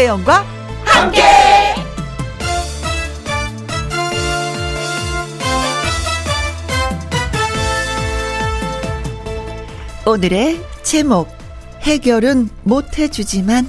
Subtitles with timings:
[0.00, 0.46] 김혜영과
[0.82, 1.22] 함께.
[10.06, 11.28] 오늘의 제목
[11.82, 13.68] 해결은 못 해주지만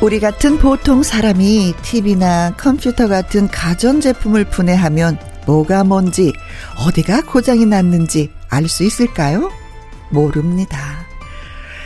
[0.00, 6.32] 우리 같은 보통 사람이 TV나 컴퓨터 같은 가전제품을 분해하면 뭐가 뭔지,
[6.86, 9.50] 어디가 고장이 났는지 알 수 있을까요?
[10.10, 11.04] 모릅니다.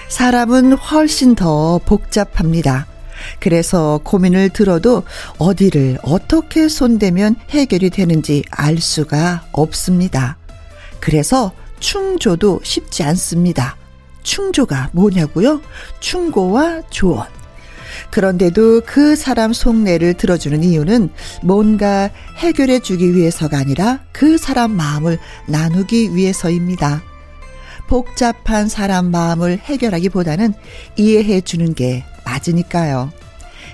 [0.08, 2.86] 사람은 훨씬 더 복잡합니다.
[3.40, 5.02] 그래서 고민을 들어도
[5.38, 10.36] 어디를 어떻게 손대면 해결이 되는지 알 수가 없습니다.
[11.00, 13.76] 그래서 충조도 쉽지 않습니다.
[14.22, 15.60] 충조가 뭐냐고요?
[16.00, 17.26] 충고와 조언.
[18.10, 21.10] 그런데도 그 사람 속내를 들어주는 이유는
[21.42, 27.02] 뭔가 해결해 주기 위해서가 아니라 그 사람 마음을 나누기 위해서입니다.
[27.88, 30.54] 복잡한 사람 마음을 해결하기보다는
[30.96, 33.10] 이해해 주는 게 맞으니까요.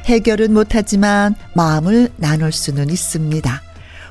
[0.05, 3.63] 해결은 못하지만 마음을 나눌 수는 있습니다.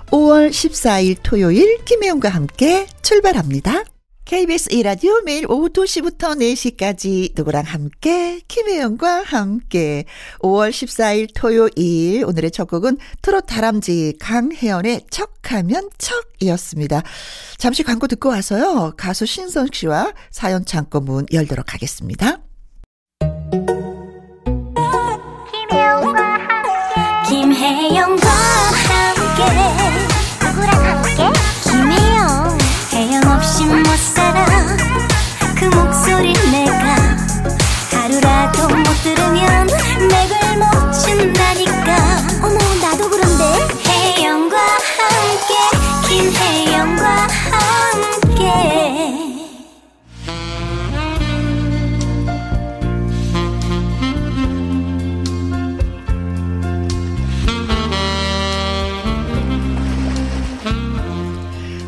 [0.08, 3.93] 5월 14일 토요일 김혜영과 함께 출발합니다.
[4.26, 10.06] KBS 1라디오 매일 오후 2시부터 4시까지 누구랑 함께 김혜영과 함께
[10.40, 17.04] 5월 14일 토요일 오늘의 첫 곡은 트롯 다람쥐 강혜연의 척하면 척이었습니다.
[17.58, 18.94] 잠시 광고 듣고 와서요.
[18.96, 22.38] 가수 신성 씨와 사연 창고 문 열도록 하겠습니다.
[25.52, 29.83] 김혜영과 함께 김혜영과 함께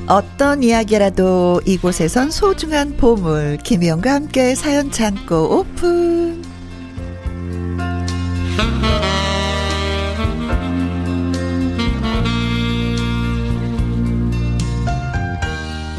[0.07, 6.43] 어떤 이야기라도 이곳에선 소중한 보물 김희영과 함께 사연 창고 오픈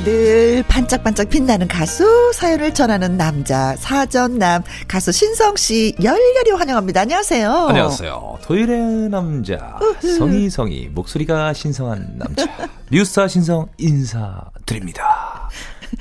[0.06, 7.00] 늘 반짝반짝 빛나는 가수 사연을 전하는 남자 사전남 가수 신성 씨 열렬히 환영합니다.
[7.00, 7.50] 안녕하세요.
[7.50, 8.38] 안녕하세요.
[8.42, 12.46] 토요일의 남자 성희성희 목소리가 신성한 남자
[12.92, 15.50] 뉴스타 신성 인사드립니다.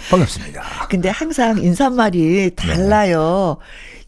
[0.10, 0.88] 반갑습니다.
[0.90, 3.58] 근데 항상 인사말이 달라요.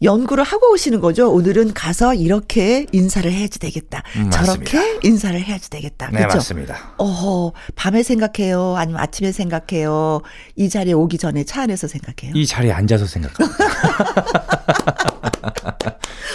[0.02, 1.30] 연구를 하고 오시는 거죠.
[1.32, 4.02] 오늘은 가서 이렇게 인사를 해야지 되겠다.
[4.16, 4.98] 음, 저렇게.
[5.02, 6.08] 인사를 해야지 되겠다.
[6.12, 6.36] 네 그렇죠?
[6.36, 6.92] 맞습니다.
[6.98, 8.76] 어허, 밤에 생각해요?
[8.76, 10.22] 아니면 아침에 생각해요?
[10.54, 12.32] 이 자리에 오기 전에 차 안에서 생각해요?
[12.36, 13.64] 이 자리에 앉아서 생각합니다.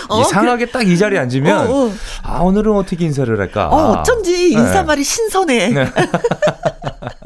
[0.09, 1.91] 어, 이상하게 딱이 자리에 앉으면 어, 어.
[2.23, 3.69] 아 오늘은 어떻게 인사를 할까?
[3.69, 4.59] 어, 어쩐지 네.
[4.59, 5.69] 인사말이 신선해.
[5.69, 5.85] 네.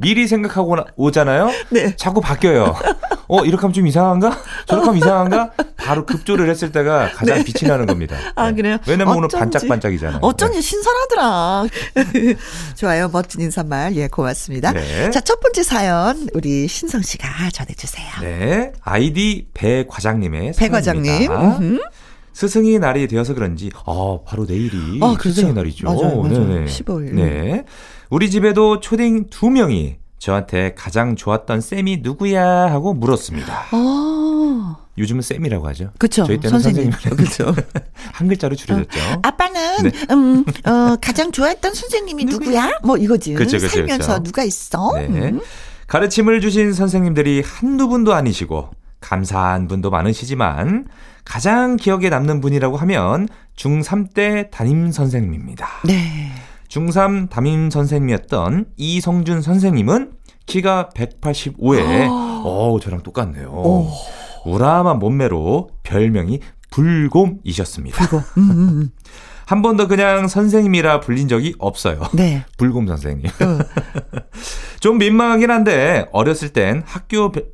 [0.00, 1.50] 미리 생각하고 나- 오잖아요.
[1.70, 1.94] 네.
[1.96, 2.74] 자꾸 바뀌어요.
[3.28, 4.38] 어 이렇게 하면 좀 이상한가?
[4.66, 5.50] 저렇게 하면 이상한가?
[5.76, 8.16] 바로 급조를 했을 때가 가장 빛이 나는 겁니다.
[8.16, 8.32] 네.
[8.36, 8.56] 아, 네.
[8.56, 8.78] 그래요?
[8.86, 9.38] 왜냐면 오늘 어쩐지.
[9.40, 10.18] 반짝반짝이잖아요.
[10.22, 11.64] 어쩐지 신선하더라.
[12.76, 13.08] 좋아요.
[13.12, 13.96] 멋진 인사말.
[13.96, 14.72] 예, 고맙습니다.
[14.72, 15.10] 네.
[15.10, 18.06] 자, 첫 번째 사연, 우리 신성 씨가 전해주세요.
[18.22, 18.72] 네.
[18.82, 21.80] 아이디 배 과장님의 배 과장님.
[22.32, 25.30] 스승의 날이 되어서 그런지 아 바로 내일이 아, 그렇죠.
[25.30, 25.86] 스승의 날이죠.
[25.86, 26.46] 맞아요, 맞아요.
[26.46, 26.64] 네네.
[26.66, 27.12] 15일.
[27.14, 27.64] 네.
[28.10, 33.66] 우리 집에도 초딩 두 명이 저한테 가장 좋았던 쌤이 누구야 하고 물었습니다.
[33.72, 34.76] 어.
[34.96, 35.90] 요즘은 쌤이라고 하죠.
[35.98, 36.24] 그쵸.
[36.24, 36.92] 저희 때는 선생님.
[37.16, 37.54] 그쵸.
[38.12, 38.98] 한 글자로 줄여졌죠.
[39.22, 39.90] 아빠는 네.
[40.10, 42.78] 음, 어, 가장 좋아했던 선생님이 누구야?
[42.82, 43.34] 뭐 이거지.
[43.34, 44.22] 그쵸, 그쵸, 살면서 그쵸.
[44.24, 44.92] 누가 있어?
[44.96, 45.06] 네.
[45.06, 45.40] 음.
[45.86, 50.88] 가르침을 주신 선생님들이 한두 분도 아니시고 감사한 분도 많으시지만
[51.24, 55.68] 가장 기억에 남는 분이라고 하면 중3 때 담임 선생님입니다.
[55.84, 56.32] 네.
[56.68, 60.12] 중3 담임 선생님이었던 이성준 선생님은
[60.46, 63.48] 키가 185에 어, 저랑 똑같네요.
[63.48, 63.90] 오.
[64.46, 67.98] 우람한 몸매로 별명이 불곰이셨습니다.
[68.06, 68.90] 그리고 음, 음, 음.
[69.46, 72.02] 한 번도 그냥 선생님이라 불린 적이 없어요.
[72.12, 72.44] 네.
[72.58, 73.26] 불곰 선생님.
[73.26, 73.58] 어.
[74.80, 77.44] 좀 민망하긴 한데 어렸을 땐 학교 배-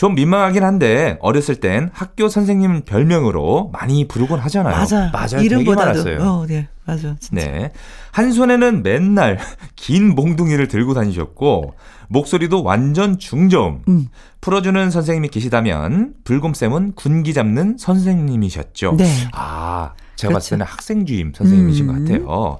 [0.00, 4.74] 좀 민망하긴 한데 어렸을 땐 학교 선생님 별명으로 많이 부르곤 하잖아요.
[4.74, 5.10] 맞아.
[5.12, 5.44] 맞아요.
[5.44, 6.00] 이름보다도.
[6.22, 6.68] 어, 네.
[6.86, 7.16] 맞아.
[7.20, 7.34] 진짜.
[7.34, 7.70] 네.
[8.10, 9.38] 한 손에는 맨날
[9.76, 11.74] 긴 몽둥이를 들고 다니셨고
[12.08, 13.82] 목소리도 완전 중저음.
[13.88, 14.08] 음.
[14.40, 18.94] 풀어주는 선생님이 계시다면 불곰쌤은 군기 잡는 선생님이셨죠.
[18.96, 19.04] 네.
[19.34, 20.32] 아, 제가 그렇죠.
[20.32, 21.92] 봤을 때는 학생 주임 선생님이신 음.
[21.92, 22.58] 것 같아요.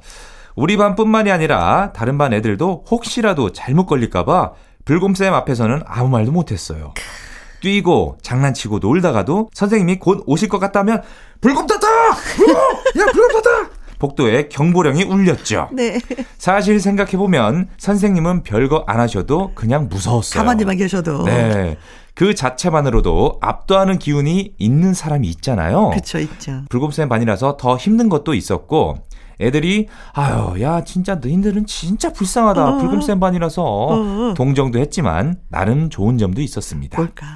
[0.57, 4.53] 우리 반뿐만이 아니라 다른 반 애들도 혹시라도 잘못 걸릴까봐
[4.85, 6.93] 불곰쌤 앞에서는 아무 말도 못했어요.
[7.61, 11.03] 뛰고 장난치고 놀다가도 선생님이 곧 오실 것 같다면
[11.41, 11.87] 불곰 탔다!
[11.89, 13.71] 야 불곰 탔다!
[13.99, 15.69] 복도에 경보령이 울렸죠.
[15.73, 16.01] 네.
[16.39, 20.43] 사실 생각해보면 선생님은 별거 안 하셔도 그냥 무서웠어요.
[20.43, 21.25] 가만히만 계셔도.
[21.25, 21.77] 네.
[22.15, 25.91] 그 자체만으로도 압도하는 기운이 있는 사람이 있잖아요.
[25.91, 26.63] 그쵸, 있죠.
[26.69, 28.97] 불곰쌤 반이라서 더 힘든 것도 있었고,
[29.41, 32.69] 애들이, 아유, 야, 진짜 너희들은 진짜 불쌍하다.
[32.69, 32.79] 어.
[32.79, 34.35] 불곰쌤 반이라서 어.
[34.35, 36.99] 동정도 했지만, 나름 좋은 점도 있었습니다.
[36.99, 37.27] 뭘까?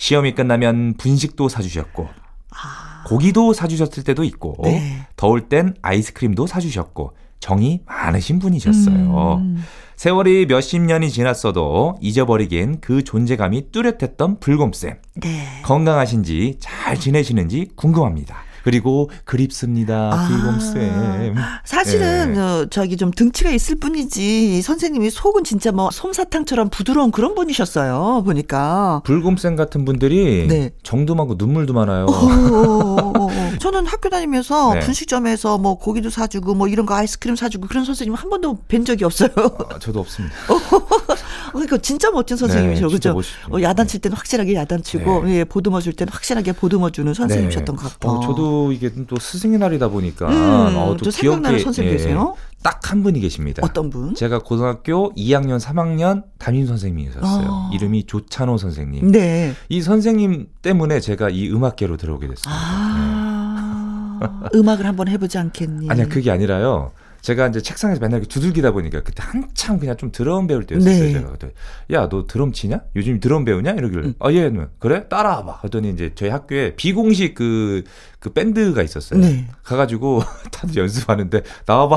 [0.00, 2.08] 시험이 끝나면 분식도 사주셨고,
[2.52, 3.04] 아.
[3.06, 5.06] 고기도 사주셨을 때도 있고, 네.
[5.14, 9.36] 더울 땐 아이스크림도 사주셨고, 정이 많으신 분이셨어요.
[9.40, 9.62] 음.
[9.96, 14.96] 세월이 몇십 년이 지났어도 잊어버리기엔 그 존재감이 뚜렷했던 불곰쌤.
[15.16, 15.62] 네.
[15.62, 18.36] 건강하신지 잘 지내시는지 궁금합니다.
[18.64, 20.10] 그리고 그립습니다.
[20.12, 20.28] 아.
[20.28, 21.34] 불곰쌤.
[21.64, 22.40] 사실은 네.
[22.40, 28.22] 어, 저기 좀 등치가 있을 뿐이지 선생님이 속은 진짜 뭐 솜사탕처럼 부드러운 그런 분이셨어요.
[28.24, 29.02] 보니까.
[29.04, 30.70] 불곰쌤 같은 분들이 네.
[30.82, 32.06] 정도 많고 눈물도 많아요.
[32.06, 33.30] 어, 어, 어, 어.
[33.60, 34.80] 저는 학교 다니면서 네.
[34.80, 39.04] 분식점에서 뭐 고기도 사주고 뭐 이런 거 아이스크림 사주고 그런 선생님 한 번도 뵌 적이
[39.04, 39.28] 없어요.
[39.70, 40.34] 아, 저도 없습니다.
[41.52, 42.86] 그러니까 진짜 멋진 선생님이셔.
[42.88, 43.20] 네, 그죠?
[43.50, 45.38] 어, 야단칠 때는 확실하게 야단치고 네.
[45.38, 48.08] 예, 보듬어 줄 때는 확실하게 보듬어 주는 선생님이셨던 것 같아.
[48.10, 52.34] 어, 저도 이게 또 스승의 날이다 보니까 음, 어, 또 생각나는 선생님 계세요?
[52.62, 53.62] 딱 한 분이 계십니다.
[53.64, 54.16] 어떤 분?
[54.16, 57.46] 제가 고등학교 2학년, 3학년 담임 선생님이셨어요.
[57.48, 57.70] 어.
[57.72, 59.12] 이름이 조찬호 선생님.
[59.12, 59.54] 네.
[59.68, 62.50] 이 선생님 때문에 제가 이 음악계로 들어오게 됐습니다.
[62.52, 64.18] 아,
[64.54, 65.88] 음악을 한번 해보지 않겠니?
[65.88, 66.90] 아니야 그게 아니라요.
[67.22, 70.92] 제가 이제 책상에서 맨날 두들기다 보니까 그때 한참 그냥 좀 드럼 배울 때였어요.
[70.92, 71.12] 네.
[71.12, 71.52] 제가 그때
[71.92, 72.80] 야 너 드럼 치냐?
[72.96, 73.72] 요즘 드럼 배우냐?
[73.72, 74.14] 이러길래 응.
[74.20, 75.60] 아 예, 그래 따라와봐.
[75.62, 77.84] 하더니 이제 저희 학교에 비공식 그,
[78.18, 79.20] 그 밴드가 있었어요.
[79.20, 79.46] 네.
[79.62, 81.96] 가가지고 다들 연습하는데 나와봐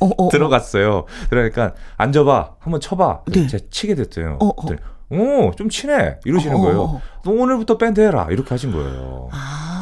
[0.00, 0.28] 어, 어, 어.
[0.28, 1.04] 들어갔어요.
[1.30, 3.22] 그러니까 앉아봐 한번 쳐봐.
[3.28, 3.46] 네.
[3.46, 4.38] 제가 치게 됐어요.
[4.40, 4.66] 어, 어.
[5.10, 6.18] 오, 좀 치네.
[6.24, 6.82] 이러시는 어, 어, 거예요.
[6.82, 7.02] 어.
[7.24, 8.26] 너 오늘부터 밴드 해라.
[8.30, 9.28] 이렇게 하신 거예요.
[9.32, 9.77] 아,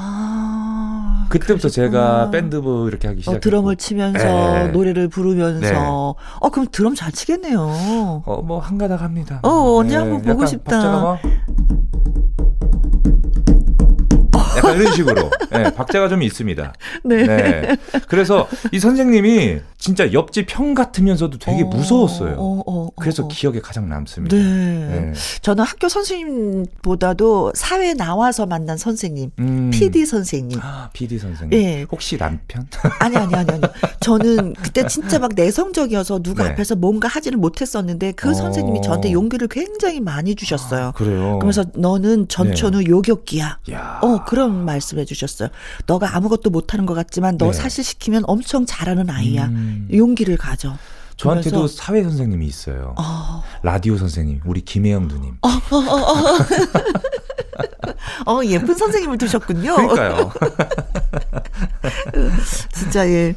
[1.39, 2.31] 그때부터 제가 그러셨구나.
[2.31, 3.41] 밴드 부 이렇게 하기 어, 시작했고.
[3.41, 4.69] 드럼을 치면서 네.
[4.69, 5.73] 노래를 부르면서 네.
[5.77, 6.15] 어
[6.51, 8.23] 그럼 드럼 잘 치겠네요.
[8.25, 9.41] 어, 뭐, 한가닥 합니다.
[9.43, 10.71] 어, 언제 한번 보고 싶다.
[10.79, 11.19] 박자가 막.
[14.57, 15.31] 약간 이런 식으로.
[15.51, 16.73] 네, 박자가 좀 있습니다.
[17.05, 17.27] 네.
[17.27, 17.77] 네.
[18.09, 22.35] 그래서 이 선생님이 진짜 옆집 형 같으면서도 되게 어, 무서웠어요.
[22.39, 23.29] 어, 어, 어, 그래서 어.
[23.29, 24.37] 기억에 가장 남습니다.
[24.37, 24.43] 네.
[24.43, 25.13] 네.
[25.43, 29.71] 저는 학교 선생님보다도 사회 나와서 만난 선생님, 음.
[29.73, 30.59] PD 선생님.
[30.63, 31.59] 아, PD 선생님.
[31.59, 31.87] 예.
[31.91, 32.67] 혹시 남편?
[32.99, 33.61] 아니 아니 아니 아니.
[34.01, 36.51] 저는 그때 진짜 막 내성적이어서 누가 네.
[36.51, 38.35] 앞에서 뭔가 하지를 못했었는데 그 어.
[38.35, 40.93] 선생님이 저한테 용기를 굉장히 많이 주셨어요.
[40.95, 41.39] 그래요.
[41.39, 43.59] 그러면서 너는 전천후 요격기야.
[43.73, 44.01] 야.
[44.03, 45.49] 어 그런 말씀해 주셨어요.
[45.87, 47.53] 너가 아무것도 못하는 것 같지만 너 네.
[47.53, 49.47] 사실 시키면 엄청 잘하는 아이야.
[49.47, 49.89] 음.
[49.93, 50.77] 용기를 가져.
[51.17, 52.95] 저한테도 그래서- 사회 선생님이 있어요.
[52.99, 55.39] 어, 라디오 선생님, 우리 김혜영 누님.
[58.27, 59.75] 어 예쁜 선생님을 두셨군요.
[59.77, 60.33] 그러니까요.
[62.73, 63.35] 진짜 예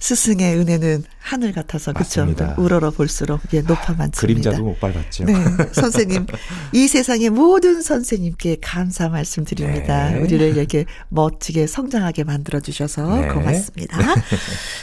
[0.00, 2.26] 스승의 은혜는 하늘 같아서 그렇죠.
[2.56, 4.20] 우러러 볼수록 예 높아 많습니다.
[4.20, 5.24] 그림자도 못 밟았죠.
[5.24, 5.34] 네,
[5.72, 6.26] 선생님
[6.72, 10.10] 이 세상의 모든 선생님께 감사 말씀드립니다.
[10.10, 10.20] 네.
[10.20, 13.28] 우리를 이렇게 멋지게 성장하게 만들어 주셔서 네.
[13.28, 13.98] 고맙습니다.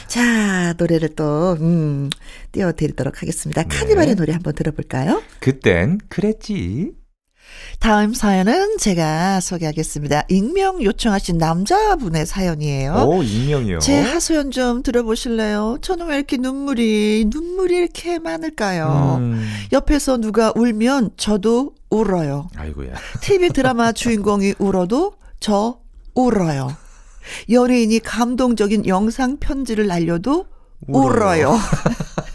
[0.08, 2.10] 자 노래를 또 음,
[2.52, 3.62] 띄워드리도록 하겠습니다.
[3.62, 3.68] 네.
[3.68, 5.22] 카니발의 노래 한번 들어볼까요?
[5.40, 7.03] 그땐 그랬지.
[7.78, 10.24] 다음 사연은 제가 소개하겠습니다.
[10.28, 12.94] 익명 요청하신 남자분의 사연이에요.
[13.06, 13.78] 오, 익명이요.
[13.80, 15.78] 제 하소연 좀 들어보실래요?
[15.82, 19.16] 저는 왜 이렇게 눈물이 눈물이 이렇게 많을까요?
[19.20, 19.46] 음.
[19.72, 22.48] 옆에서 누가 울면 저도 울어요.
[22.56, 22.94] 아이고야.
[23.20, 25.78] TV 드라마 주인공이 울어도 저
[26.14, 26.74] 울어요.
[27.50, 30.46] 연예인이 감동적인 영상 편지를 날려도
[30.86, 31.50] 울어요.
[31.50, 31.58] 울어요.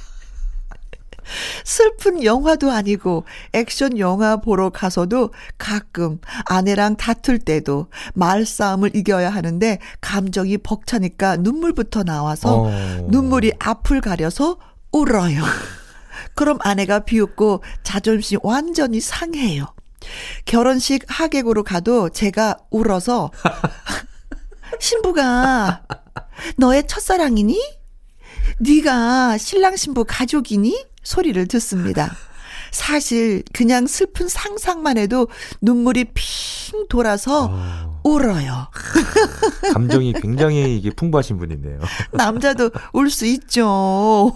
[1.64, 10.58] 슬픈 영화도 아니고 액션 영화 보러 가서도 가끔 아내랑 다툴 때도 말싸움을 이겨야 하는데 감정이
[10.60, 13.08] 벅차니까 눈물부터 나와서 어.
[13.10, 14.58] 눈물이 앞을 가려서
[14.92, 15.44] 울어요.
[16.36, 19.68] 그럼 아내가 비웃고 자존심 완전히 상해요.
[20.46, 23.32] 결혼식 하객으로 가도 제가 울어서
[24.80, 25.84] 신부가
[26.58, 27.60] 너의 첫사랑이니?
[28.60, 30.86] 네가 신랑 신부 가족이니?
[31.04, 32.16] 소리를 듣습니다.
[32.72, 35.28] 사실 그냥 슬픈 상상만 해도
[35.62, 37.99] 눈물이 핑 돌아서 어.
[38.04, 38.68] 울어요.
[39.74, 41.80] 감정이 굉장히 이게 풍부하신 분이네요.
[42.14, 44.32] 남자도 울 수 있죠.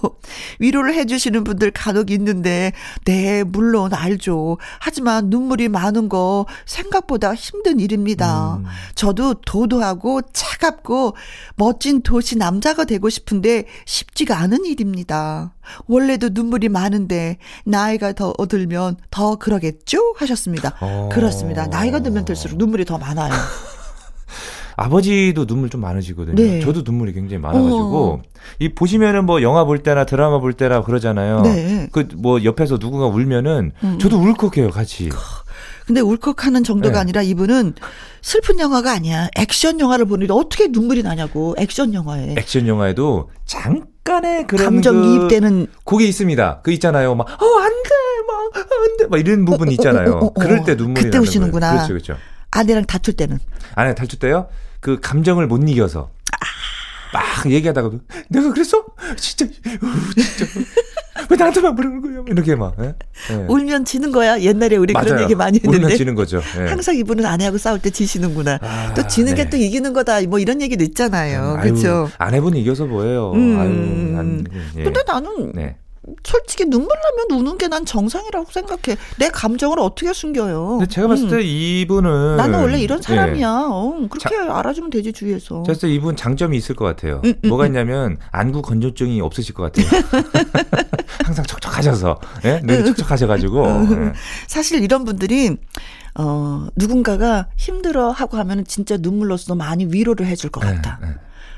[0.59, 2.71] 위로를 해주시는 분들 간혹 있는데,
[3.05, 4.57] 네, 물론 알죠.
[4.79, 8.55] 하지만 눈물이 많은 거 생각보다 힘든 일입니다.
[8.55, 8.65] 음.
[8.95, 11.15] 저도 도도하고 차갑고
[11.55, 15.53] 멋진 도시 남자가 되고 싶은데 쉽지가 않은 일입니다.
[15.85, 20.15] 원래도 눈물이 많은데 나이가 더 들면 더 그러겠죠?
[20.17, 20.75] 하셨습니다.
[20.81, 21.09] 어.
[21.11, 21.67] 그렇습니다.
[21.67, 23.31] 나이가 들면 들수록 눈물이 더 많아요.
[24.75, 26.35] 아버지도 눈물 좀 많으시거든요.
[26.35, 26.59] 네.
[26.59, 28.21] 저도 눈물이 굉장히 많아가지고 어.
[28.59, 31.41] 이 보시면은 뭐 영화 볼 때나 드라마 볼 때나 그러잖아요.
[31.41, 31.89] 네.
[31.91, 33.99] 그뭐 옆에서 누군가 울면은 음.
[33.99, 35.09] 저도 울컥해요 같이.
[35.85, 36.99] 근데 울컥하는 정도가 네.
[36.99, 37.73] 아니라 이분은
[38.21, 39.27] 슬픈 영화가 아니야.
[39.37, 41.55] 액션 영화를 보는데 어떻게 눈물이 나냐고.
[41.57, 42.35] 액션 영화에.
[42.37, 46.61] 액션 영화에도 잠깐의 그런 감정 그 이입되는 그게 있습니다.
[46.63, 47.15] 그 있잖아요.
[47.15, 47.89] 막, 어, 안 돼!
[48.27, 49.07] 막, 안 돼!
[49.07, 50.13] 막 이런 부분 이 있잖아요.
[50.13, 50.33] 어, 어, 어, 어.
[50.33, 51.73] 그럴 때 눈물이 그때 우시는구나.
[51.73, 52.15] 그렇죠, 그렇죠.
[52.53, 53.39] 아내랑 다툴 때는.
[53.75, 54.47] 안에 탈출 때요?
[54.79, 56.11] 그 감정을 못 이겨서.
[57.13, 58.83] 막 얘기하다가도 내가 그랬어?
[59.17, 60.51] 진짜, 어, 진짜.
[61.29, 62.23] 왜 나한테만 그러는 거야?
[62.27, 62.75] 이렇게 막.
[62.79, 62.95] 예?
[63.31, 63.35] 예.
[63.47, 64.39] 울면 지는 거야.
[64.41, 65.23] 옛날에 우리 그런 맞아요.
[65.23, 65.97] 얘기 많이 울면 했는데.
[65.97, 66.41] 지는 거죠.
[66.59, 66.67] 예.
[66.67, 68.57] 항상 이분은 아내하고 싸울 때 지시는구나.
[68.61, 69.49] 아, 또 지는 게 네.
[69.49, 70.21] 또 이기는 거다.
[70.23, 71.57] 뭐 이런 얘기도 있잖아요.
[71.59, 72.09] 아유, 그렇죠.
[72.17, 73.31] 아내분 이겨서 뭐예요?
[73.33, 73.59] 음.
[73.59, 74.45] 아유, 안,
[74.77, 74.83] 예.
[74.83, 75.75] 근데 나는 네.
[76.23, 78.97] 솔직히 눈물 나면 우는 게 난 정상이라고 생각해.
[79.17, 80.77] 내 감정을 어떻게 숨겨요?
[80.79, 81.29] 근데 제가 봤을 음.
[81.31, 83.01] 때 이분은 나는 원래 이런 예.
[83.01, 83.49] 사람이야.
[83.71, 85.63] 어, 그렇게 알아주면 되지 주위에서.
[85.63, 87.21] 제가 봤을 때 이분 장점이 있을 것 같아요.
[87.25, 89.87] 음, 음, 뭐가 있냐면 안구 건조증이 없으실 것 같아요.
[91.23, 92.59] 항상 척척하셔서, 예?
[92.63, 93.65] 눈이 척척하셔가지고.
[93.91, 94.13] 예.
[94.47, 95.55] 사실 이런 분들이
[96.15, 100.99] 어 누군가가 힘들어 하고 하면은 진짜 눈물로서 많이 위로를 해줄 것 같아.
[101.03, 101.13] 예, 예.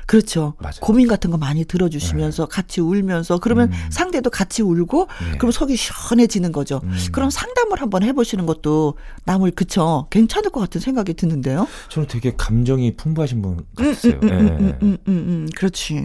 [0.06, 0.54] 그렇죠.
[0.58, 0.76] 맞아요.
[0.80, 3.90] 고민 같은 거 많이 들어주시면서 같이 울면서 그러면 음.
[3.90, 5.38] 상대도 같이 울고 네.
[5.38, 6.80] 그럼 속이 시원해지는 거죠.
[6.84, 6.96] 음.
[7.12, 8.94] 그럼 상담을 한번 해보시는 것도
[9.24, 11.66] 남을 그쵸 괜찮을 것 같은 생각이 드는데요.
[11.88, 14.20] 저는 되게 감정이 풍부하신 분 같았어요.
[14.22, 14.64] 음, 음, 예, 음, 예.
[14.64, 15.96] 음, 음, 음, 그렇지.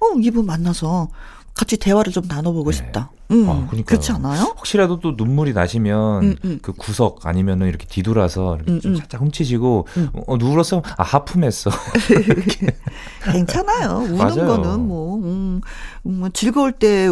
[0.00, 1.08] 어 이분 만나서
[1.54, 2.76] 같이 대화를 좀 나눠보고 네.
[2.76, 3.10] 싶다.
[3.30, 3.68] 음, 아.
[3.84, 4.42] 그렇지 않아요?
[4.58, 6.58] 혹시라도 또 눈물이 나시면 음, 음.
[6.62, 8.96] 그 구석 아니면은 이렇게 뒤돌아서 이렇게 음, 좀 음.
[8.96, 10.10] 살짝 훔치시고 음.
[10.26, 10.82] 어, 누울었어?
[10.96, 11.70] 아 하품했어.
[13.32, 13.98] 괜찮아요.
[14.10, 14.46] 우는 맞아요.
[14.46, 15.60] 거는 뭐, 음,
[16.02, 17.08] 뭐 즐거울 때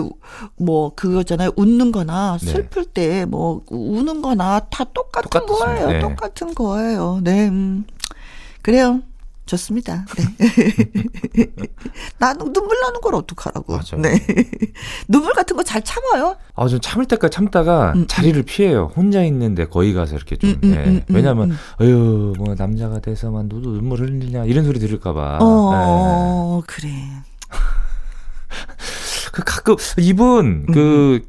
[0.57, 1.50] 뭐 그거잖아요.
[1.57, 2.47] 웃는 거나 네.
[2.47, 5.66] 슬플 때뭐 우는 거나 다 똑같은 똑같습니다.
[5.66, 5.88] 거예요.
[5.88, 6.00] 네.
[6.00, 7.21] 똑같은 거예요.
[7.23, 7.49] 네.
[7.49, 7.85] 음.
[8.62, 9.00] 그래요.
[9.48, 10.04] 좋습니다.
[10.16, 11.48] 네.
[12.18, 13.72] 나는 눈물 나는 걸 어떡하라고.
[13.72, 14.00] 맞아요.
[14.02, 14.20] 네.
[15.08, 16.36] 눈물 같은 거 잘 참아요.
[16.54, 18.90] 아, 좀 참을 때까지 참다가 음, 자리를 피해요.
[18.96, 20.50] 혼자 있는데 거기 가서 이렇게 좀.
[20.50, 20.76] 음, 음, 예.
[20.78, 21.56] 음, 음, 왜냐면, 음.
[21.80, 25.38] 어휴, 뭐 남자가 돼서만 너도 눈물 흘리냐 이런 소리 들을까봐.
[25.42, 26.88] 어, 그래.
[29.32, 30.72] 그 가끔 이분 음.
[30.72, 31.22] 그.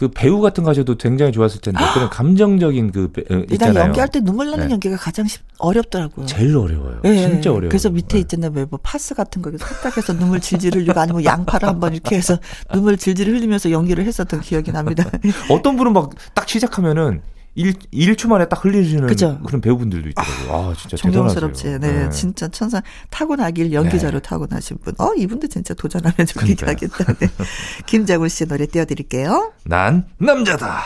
[0.00, 3.84] 그 배우 같은 거 하셔도 굉장히 좋았을 텐데 그런 감정적인 그 배- 있잖아요.
[3.84, 4.72] 연기할 때 눈물 나는 네.
[4.72, 6.24] 연기가 가장 쉽, 어렵더라고요.
[6.24, 7.02] 제일 어려워요.
[7.04, 7.68] 예, 진짜 어려워요.
[7.68, 8.18] 그래서 밑에 네.
[8.20, 8.50] 있잖아요.
[8.54, 12.38] 왜뭐 파스 같은 거 살짝 해서 눈물 질질 흘리고 아니면 양파를 한번 이렇게 해서
[12.72, 15.04] 눈물 질질 흘리면서 연기를 했었던 기억이 납니다.
[15.50, 17.20] 어떤 분은 막 딱 시작하면은
[17.54, 19.38] 1, 1초 만에 딱 흘리시는 그죠.
[19.44, 20.70] 그런 배우분들도 있더라고요.
[20.70, 21.64] 아, 진짜 존경스럽지.
[21.64, 22.04] 대단하세요.
[22.04, 22.80] 네, 진짜 천사
[23.10, 24.94] 타고나길 연기자로 타고나신 분.
[24.98, 26.70] 어, 이분도 진짜 도전하면 그러니까요.
[26.70, 27.12] 하겠다.
[27.14, 27.28] 네.
[27.86, 29.52] 김장훈 씨 노래 띄워드릴게요.
[29.64, 30.80] 난 남자다.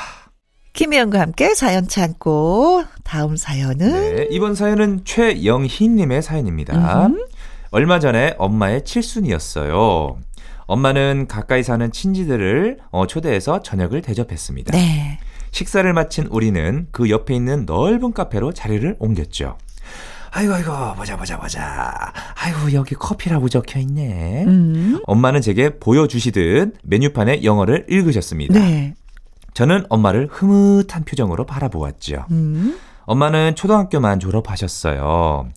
[0.72, 7.06] 김혜영과 함께 사연 찾고 다음 사연은 네, 이번 사연은 최영희님의 사연입니다.
[7.06, 7.26] 음.
[7.70, 10.18] 얼마 전에 엄마의 칠순이었어요.
[10.66, 14.72] 엄마는 가까이 사는 친지들을 어, 초대해서 저녁을 대접했습니다.
[14.76, 15.18] 네.
[15.54, 19.56] 식사를 마친 우리는 그 옆에 있는 넓은 카페로 자리를 옮겼죠.
[20.32, 22.12] 아이고 아이고 보자 보자 보자.
[22.34, 24.46] 아이고 여기 커피라고 적혀 있네.
[24.48, 25.00] 음.
[25.06, 28.58] 엄마는 제게 보여주시듯 메뉴판에 영어를 읽으셨습니다.
[28.58, 28.94] 네.
[29.52, 32.26] 저는 엄마를 흐뭇한 표정으로 바라보았죠.
[32.32, 32.76] 음.
[33.04, 35.48] 엄마는 초등학교만 졸업하셨어요.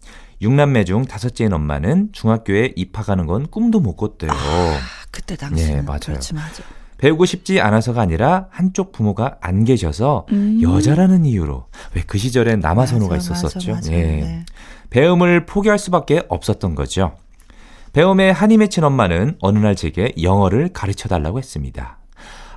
[0.41, 4.29] 육남매 중 다섯째인 엄마는 중학교에 입학하는 건 꿈도 못 꿨대요.
[4.31, 5.99] 아, 그때 당시는 네, 맞아요.
[6.05, 6.61] 그렇지 맞아.
[6.97, 10.59] 배우고 싶지 않아서가 아니라 한쪽 부모가 안 계셔서 음.
[10.61, 13.71] 여자라는 이유로 왜 그 시절엔 남아 선호가 맞아, 있었었죠.
[13.73, 13.93] 맞아, 맞아.
[13.93, 13.97] 예.
[14.01, 14.45] 네.
[14.89, 17.11] 배움을 포기할 수밖에 없었던 거죠.
[17.93, 21.97] 배움에 한이 맺힌 엄마는 어느 날 제게 영어를 가르쳐 달라고 했습니다.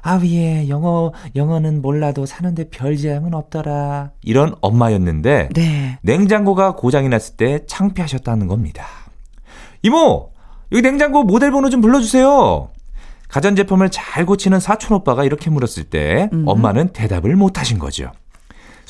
[0.02, 4.12] 아위에 영어 영어는 몰라도 사는데 별 지장은 없더라.
[4.22, 5.98] 이런 엄마였는데 네.
[6.02, 8.86] 냉장고가 고장이 났을 때 창피하셨다는 겁니다.
[9.82, 10.30] 이모,
[10.72, 12.68] 여기 냉장고 모델 번호 좀 불러주세요.
[13.30, 16.44] 가전제품을 잘 고치는 사촌 오빠가 이렇게 물었을 때 음.
[16.46, 18.12] 엄마는 대답을 못 하신 거죠.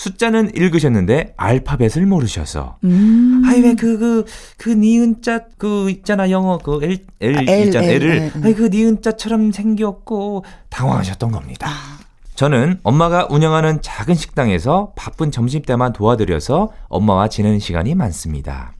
[0.00, 3.42] 숫자는 읽으셨는데 알파벳을 모르셔서 음.
[3.46, 8.42] 아이 왜그그그 니은자 그 있잖아 영어 그 L L 아, L, 있잖아 L, L, 음.
[8.42, 11.68] 아이 그 니은자처럼 생겼고 당황하셨던 겁니다.
[11.68, 11.98] 아,
[12.34, 18.72] 저는 엄마가 운영하는 작은 식당에서 바쁜 점심때만 도와드려서 엄마와 지내는 시간이 많습니다.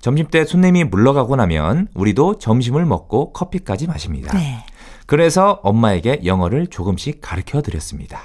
[0.00, 4.36] 점심때 손님이 물러가고 나면 우리도 점심을 먹고 커피까지 마십니다.
[4.36, 4.64] 네.
[5.06, 8.20] 그래서 엄마에게 영어를 조금씩 가르쳐 드렸습니다.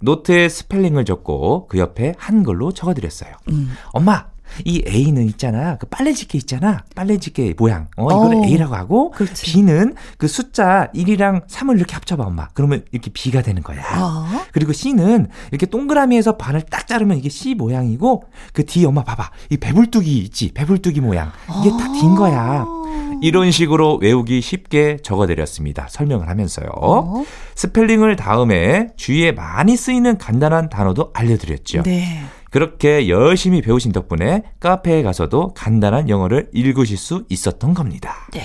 [0.00, 3.32] 노트에 스펠링을 적고 그 옆에 한글로 적어 드렸어요.
[3.50, 3.72] 음.
[3.92, 4.29] 엄마,
[4.64, 5.76] 이 A는 있잖아.
[5.76, 6.84] 그 빨래 집게 있잖아.
[6.94, 7.88] 빨래 집게 모양.
[7.96, 8.44] 어, 이거는 어.
[8.46, 9.52] A라고 하고 그렇지.
[9.52, 12.48] B는 그 숫자 1이랑 3을 이렇게 합쳐 봐, 엄마.
[12.54, 13.80] 그러면 이렇게 B가 되는 거야.
[13.98, 14.26] 어.
[14.52, 19.30] 그리고 C는 이렇게 동그라미에서 반을 딱 자르면 이게 C 모양이고 그 D 엄마 봐 봐.
[19.50, 20.52] 이 배불뚝이 있지.
[20.52, 21.30] 배불뚝이 모양.
[21.60, 22.66] 이게 딱 D인 거야.
[23.22, 25.86] 이런 식으로 외우기 쉽게 적어드렸습니다.
[25.90, 26.68] 설명을 하면서요.
[26.80, 27.24] 어.
[27.54, 31.82] 스펠링을 다음에 주위에 많이 쓰이는 간단한 단어도 알려드렸죠.
[31.82, 32.22] 네.
[32.50, 38.14] 그렇게 열심히 배우신 덕분에 카페에 가서도 간단한 영어를 읽으실 수 있었던 겁니다.
[38.32, 38.42] 네.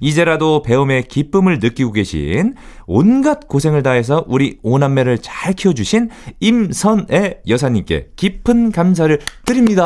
[0.00, 2.54] 이제라도 배움의 기쁨을 느끼고 계신
[2.86, 9.84] 온갖 고생을 다해서 우리 오남매를 잘 키워주신 임선애 여사님께 깊은 감사를 드립니다.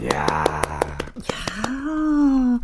[0.00, 0.44] 이야.
[1.66, 2.60] 아,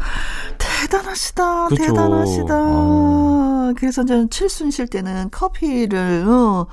[0.58, 1.68] 대단하시다.
[1.68, 1.82] 그쵸.
[1.86, 2.54] 대단하시다.
[2.54, 3.72] 아.
[3.76, 6.68] 그래서 저는 칠순 쉴 때는 커피를 어,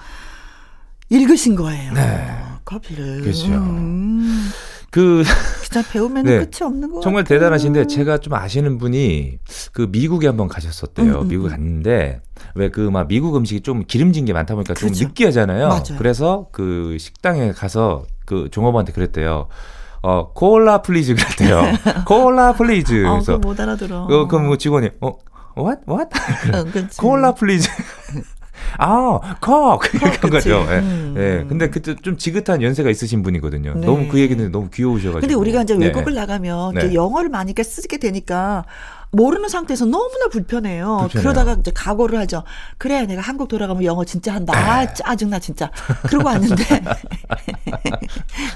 [1.10, 1.93] 읽으신 거예요.
[1.93, 2.45] 네.
[2.65, 3.22] 커피를.
[3.22, 3.48] 그쵸.
[3.53, 4.50] 음,
[4.91, 5.24] 그
[5.63, 6.38] 진짜 배우면 네.
[6.39, 7.39] 끝이 없는 거 정말 같아요.
[7.39, 9.38] 대단하신데 제가 좀 아시는 분이
[9.72, 11.13] 그 미국에 한번 가셨었대요.
[11.15, 11.50] 음, 음, 미국 음.
[11.51, 12.22] 갔는데
[12.55, 15.07] 왜 그 막 미국 음식이 좀 기름진 게 많다 보니까 좀 그죠.
[15.07, 15.67] 느끼하잖아요.
[15.67, 15.84] 맞아요.
[15.98, 19.48] 그래서 그 식당에 가서 그 종업원한테 그랬대요.
[20.01, 21.63] 어 콜라 please 그랬대요.
[22.05, 23.05] 콜라 please.
[23.05, 24.05] 아, 그래서 못 알아들어.
[24.07, 25.13] 그 그럼 뭐 직원이 어
[25.57, 26.10] what what
[26.53, 26.65] 어.
[27.00, 27.70] 콜라 please.
[28.77, 29.84] 아, Coke!
[29.93, 30.29] 이렇게 한.
[30.29, 30.65] 거죠.
[30.69, 30.79] 예.
[30.79, 31.15] 음.
[31.17, 31.45] 예.
[31.48, 33.74] 근데 그때 좀 지긋한 연세가 있으신 분이거든요.
[33.75, 33.86] 네.
[33.86, 35.22] 너무 그 얘기는 너무 귀여우셔가지고.
[35.22, 35.88] 근데 우리가 이제 네.
[35.88, 36.93] 외국을 나가면 네.
[36.93, 38.65] 영어를 많이 쓰게 되니까
[39.15, 40.98] 모르는 상태에서 너무나 불편해요.
[41.01, 41.22] 불편해요.
[41.22, 42.43] 그러다가 이제 각오를 하죠.
[42.77, 44.53] 그래, 내가 한국 돌아가면 영어 진짜 한다.
[44.55, 45.72] 아, 짜증나, 진짜.
[46.07, 46.63] 그러고 왔는데.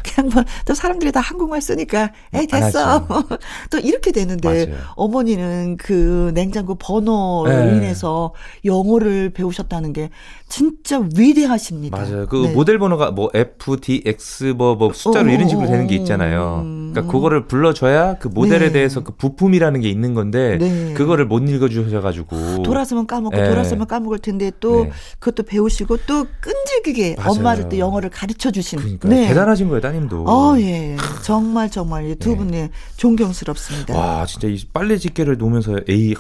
[0.04, 3.08] 그냥 뭐, 또 사람들이 다 한국말 쓰니까, 에이, 안 됐어.
[3.72, 4.82] 또 이렇게 되는데, 맞아요.
[4.96, 7.78] 어머니는 그 냉장고 번호로 네.
[7.78, 8.34] 인해서
[8.66, 10.10] 영어를 배우셨다는 게
[10.50, 11.98] 진짜 위대하십니다.
[11.98, 12.28] 맞아요.
[12.28, 12.54] 그 네.
[12.54, 15.96] 모델 번호가 뭐 F, D, X 뭐, 뭐 숫자로 어, 이런 식으로 어, 되는 게
[15.96, 16.00] 어.
[16.00, 16.62] 있잖아요.
[16.66, 16.79] 음.
[16.92, 18.72] 그러니까 그거를 불러줘야 그 모델에 네.
[18.72, 20.94] 대해서 그 부품이라는 게 있는 건데 네.
[20.94, 23.50] 그거를 못 읽어주셔가지고 돌아서면 까먹고 네.
[23.50, 24.92] 돌아서면 까먹을 텐데 또 네.
[25.20, 27.32] 그것도 배우시고 또 끈질기게 맞아요.
[27.32, 29.28] 엄마를 또 영어를 가르쳐 주신 그러니까 네.
[29.28, 30.26] 대단하신 거예요, 따님도.
[30.28, 30.96] 어, 예.
[31.24, 32.38] 정말 정말 이두 네.
[32.38, 33.98] 분이 존경스럽습니다.
[33.98, 36.16] 와, 진짜 이 빨래 집게를 놓으면서 에이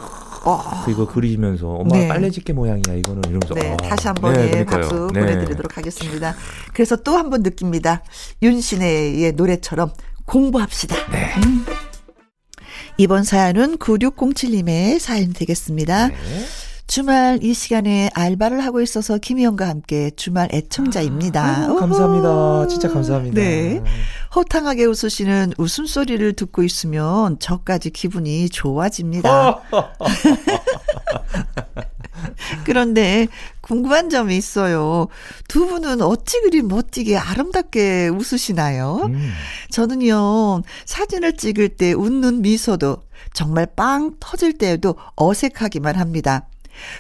[0.46, 0.62] 어.
[0.86, 2.08] 그 이거 그리시면서 엄마 네.
[2.08, 3.78] 빨래 집게 모양이야 이거는 이러면서 네, 아.
[3.78, 4.66] 다시 한번 네, 예.
[4.66, 5.20] 박수 네.
[5.22, 6.36] 보내드리도록 하겠습니다.
[6.74, 8.02] 그래서 또 한 번 느낍니다.
[8.42, 9.92] 윤신혜의 노래처럼
[10.30, 10.96] 공부합시다.
[11.12, 11.34] 네.
[11.38, 11.66] 음.
[12.98, 16.10] 이번 사연은 9607님의 사연 되겠습니다.
[16.10, 16.16] 네.
[16.86, 21.68] 주말 이 시간에 알바를 하고 있어서 김희영과 함께 주말 애청자입니다.
[21.70, 21.80] 우후.
[21.80, 22.68] 감사합니다.
[22.68, 23.40] 진짜 감사합니다.
[23.40, 23.84] 네.
[24.36, 29.62] 호탕하게 웃으시는 웃음소리를 듣고 있으면 저까지 기분이 좋아집니다.
[32.28, 32.34] 어.
[32.66, 33.28] 그런데
[33.62, 35.08] 궁금한 점이 있어요.
[35.48, 39.02] 두 분은 어찌 그리 멋지게 아름답게 웃으시나요?
[39.06, 39.32] 음.
[39.72, 43.04] 저는요, 사진을 찍을 때 웃는 미소도
[43.34, 46.48] 정말 빵 터질 때에도 어색하기만 합니다.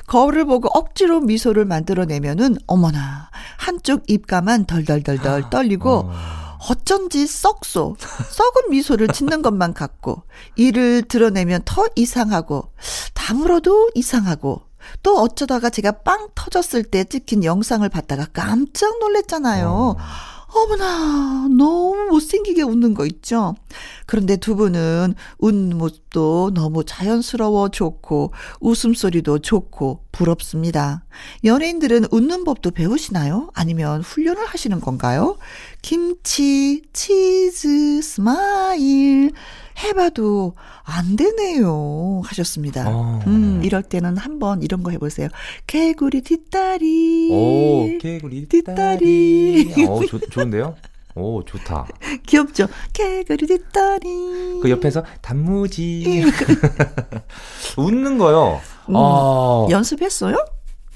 [0.07, 6.39] 거울을 보고 억지로 미소를 만들어내면은 어머나 한쪽 입가만 덜덜덜덜 떨리고 어.
[6.69, 10.23] 어쩐지 썩소 썩은 미소를 짓는 것만 같고
[10.55, 12.71] 이를 드러내면 더 이상하고
[13.13, 14.63] 다물어도 이상하고
[15.03, 19.95] 또 어쩌다가 제가 빵 터졌을 때 찍힌 영상을 봤다가 깜짝 놀랐잖아요.
[20.51, 23.55] 어머나, 너무 못생기게 웃는 거 있죠?
[24.07, 31.05] 그런데 두 분은 웃는 모습도 너무 자연스러워 좋고, 웃음소리도 좋고, 부럽습니다.
[31.43, 33.49] 연예인들은 웃는 법도 배우시나요?
[33.53, 35.37] 아니면 훈련을 하시는 건가요?
[35.83, 39.31] 김치, 치즈, smile,
[39.83, 42.21] 해봐도 안 되네요.
[42.25, 42.85] 하셨습니다.
[42.87, 43.21] 어.
[43.27, 45.29] 음, 이럴 때는 한번 이런 거 해보세요.
[45.67, 47.29] 개구리 뒷다리.
[47.31, 49.65] 오, 개구리 뒷다리.
[49.73, 49.85] 뒷다리.
[49.87, 50.75] 오, 좋, 좋은데요?
[51.15, 51.87] 오, 좋다.
[52.27, 52.67] 귀엽죠?
[52.93, 54.59] 개구리 뒷다리.
[54.61, 56.23] 그 옆에서 단무지.
[57.77, 58.59] 웃는 거요.
[58.89, 58.95] 음.
[58.95, 60.35] 아, 연습했어요?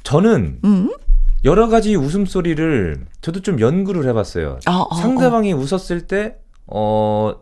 [0.03, 0.89] 저는 음.
[1.45, 4.59] 여러 가지 웃음소리를 저도 좀 연구를 해봤어요.
[4.65, 6.35] 아, 아, 상대방이 웃었을 때,
[6.67, 7.33] 어,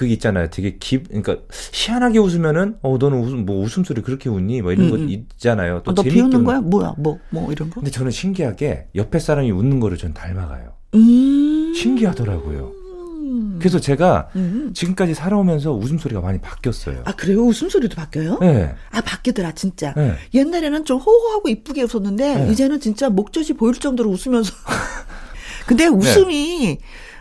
[0.00, 0.48] 그게 있잖아요.
[0.48, 1.36] 되게 기, 그러니까
[1.74, 4.62] 희한하게 웃으면은, 어, 너는 웃음, 뭐 웃음소리 그렇게 웃니?
[4.62, 5.10] 뭐 이런 음, 거 음.
[5.10, 5.82] 있잖아요.
[5.84, 6.60] 또 어, 너 비웃는 웃는- 거야?
[6.62, 6.94] 뭐야?
[6.96, 7.80] 뭐, 뭐 이런 거?
[7.82, 10.72] 근데 저는 신기하게 옆에 사람이 웃는 거를 전 닮아가요.
[10.94, 11.74] 음.
[11.76, 12.72] 신기하더라고요.
[13.20, 13.56] 음.
[13.58, 14.70] 그래서 제가 음.
[14.74, 17.02] 지금까지 살아오면서 웃음소리가 많이 바뀌었어요.
[17.04, 17.42] 아, 그래요?
[17.42, 18.38] 웃음소리도 바뀌어요?
[18.40, 18.74] 네.
[18.92, 19.92] 아, 바뀌더라, 진짜.
[19.98, 20.14] 네.
[20.32, 22.52] 옛날에는 좀 호호하고 이쁘게 웃었는데, 네.
[22.52, 24.54] 이제는 진짜 목젖이 보일 정도로 웃으면서.
[25.68, 26.78] 근데 웃음이,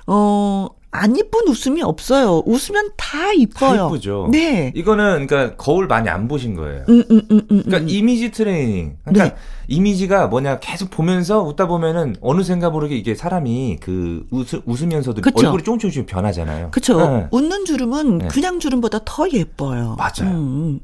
[0.08, 2.42] 어, 안 이쁜 웃음이 없어요.
[2.46, 3.78] 웃으면 다 이뻐요.
[3.78, 4.30] 다 이쁘죠.
[4.32, 4.72] 네.
[4.76, 6.84] 이거는 그러니까 거울 많이 안 보신 거예요.
[6.90, 7.90] 음, 음, 음, 음 그러니까 음.
[7.90, 8.98] 이미지 트레이닝.
[9.06, 9.42] 그러니까 네.
[9.68, 15.46] 이미지가 뭐냐 계속 보면서 웃다 보면은 어느샌가 모르게 이게 사람이 그 웃, 웃으면서도 그쵸?
[15.46, 16.72] 얼굴이 조금씩 변하잖아요.
[16.72, 17.00] 그렇죠.
[17.00, 17.28] 네.
[17.30, 18.28] 웃는 주름은 네.
[18.28, 19.96] 그냥 주름보다 더 예뻐요.
[19.96, 20.36] 맞아요.
[20.36, 20.80] 음.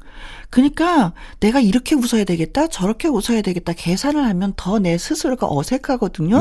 [0.50, 6.38] 그러니까 내가 이렇게 웃어야 되겠다, 저렇게 웃어야 되겠다 계산을 하면 더 내 스스로가 어색하거든요.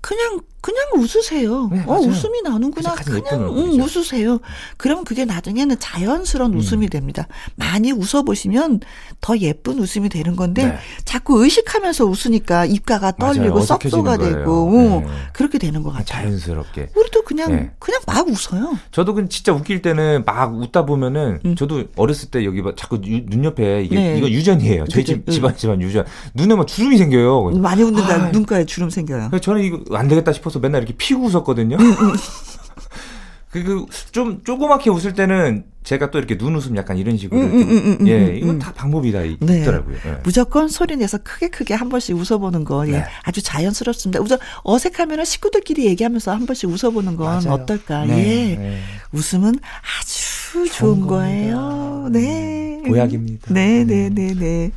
[0.00, 0.16] 네.
[0.16, 1.68] 그냥 그냥 웃으세요.
[1.72, 2.94] 네, 어 웃음이 나는구나.
[2.94, 4.40] 그냥 응, 웃으세요.
[4.76, 6.58] 그러면 그게 나중에는 자연스러운 음.
[6.58, 7.26] 웃음이 됩니다.
[7.56, 8.80] 많이 웃어 보시면
[9.22, 10.78] 더 예쁜 웃음이 되는 건데 네.
[11.04, 15.06] 자꾸 의식하면서 웃으니까 입가가 떨리고 썩소가 되고 네.
[15.32, 16.04] 그렇게 되는 것 같아요.
[16.24, 16.90] 자연스럽게.
[16.94, 17.70] 우리도 그냥 네.
[17.78, 18.76] 그냥 막 웃어요.
[18.90, 21.56] 저도 그 진짜 웃길 때는 막 웃다 보면은 음.
[21.56, 24.18] 저도 어렸을 때 여기 자꾸 유, 눈 옆에 이게 네.
[24.18, 24.84] 이거 유전이에요.
[24.88, 26.04] 저희 집 집안 집안 유전.
[26.34, 27.50] 눈에 막 주름이 생겨요.
[27.60, 29.30] 많이 웃는다 아, 눈가에 주름 생겨요.
[29.40, 31.76] 저는 이거 안 되겠다 싶어서 맨날 이렇게 피고 웃었거든요.
[31.76, 32.12] 음, 음.
[33.50, 37.40] 그, 그, 좀, 조그맣게 웃을 때는 제가 또 이렇게 눈웃음 약간 이런 식으로.
[37.40, 39.60] 음, 음, 음, 예, 이건 다 방법이 다 네.
[39.60, 39.96] 있더라고요.
[40.06, 40.20] 예.
[40.22, 43.04] 무조건 소리 내서 크게 크게 한 번씩 웃어보는 거, 예, 네.
[43.24, 44.20] 아주 자연스럽습니다.
[44.20, 47.52] 우선 어색하면 식구들끼리 얘기하면서 한 번씩 웃어보는 건 맞아요.
[47.54, 48.04] 어떨까.
[48.04, 48.52] 네.
[48.52, 48.56] 예.
[48.56, 48.78] 네.
[49.12, 49.54] 웃음은
[50.00, 52.08] 아주 좋은, 거예요.
[52.12, 52.82] 네.
[52.86, 53.52] 보약입니다.
[53.52, 54.70] 네, 네, 네, 네.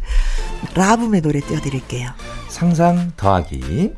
[0.74, 2.10] 라붐의 노래 띄워드릴게요.
[2.48, 3.94] 상상 더하기.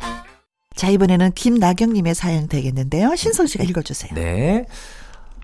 [0.75, 3.15] 자, 이번에는 김나경님의 사연 되겠는데요.
[3.15, 4.13] 신성 씨가 읽어주세요.
[4.13, 4.65] 네.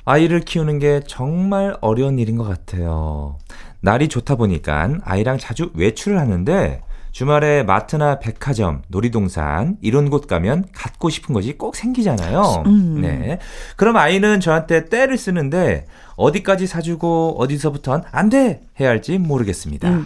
[0.03, 3.37] 아이를 키우는 게 정말 어려운 일인 것 같아요.
[3.79, 11.09] 날이 좋다 보니까 아이랑 자주 외출을 하는데 주말에 마트나 백화점, 놀이동산 이런 곳 가면 갖고
[11.09, 12.63] 싶은 것이 꼭 생기잖아요.
[12.65, 13.01] 음.
[13.01, 13.39] 네.
[13.75, 18.61] 그럼 아이는 저한테 떼를 쓰는데 어디까지 사주고 어디서부턴 안 돼!
[18.79, 19.89] 해야 할지 모르겠습니다.
[19.89, 20.05] 음.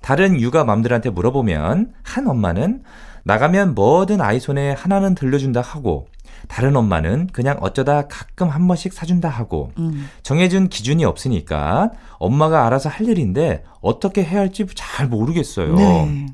[0.00, 2.82] 다른 육아 맘들한테 물어보면 한 엄마는
[3.30, 6.08] 나가면 뭐든 아이 손에 하나는 들려준다 하고
[6.48, 10.08] 다른 엄마는 그냥 어쩌다 가끔 한 번씩 사준다 하고 음.
[10.22, 15.74] 정해준 기준이 없으니까 엄마가 알아서 할 일인데 어떻게 해야 할지 잘 모르겠어요.
[15.76, 16.26] 네.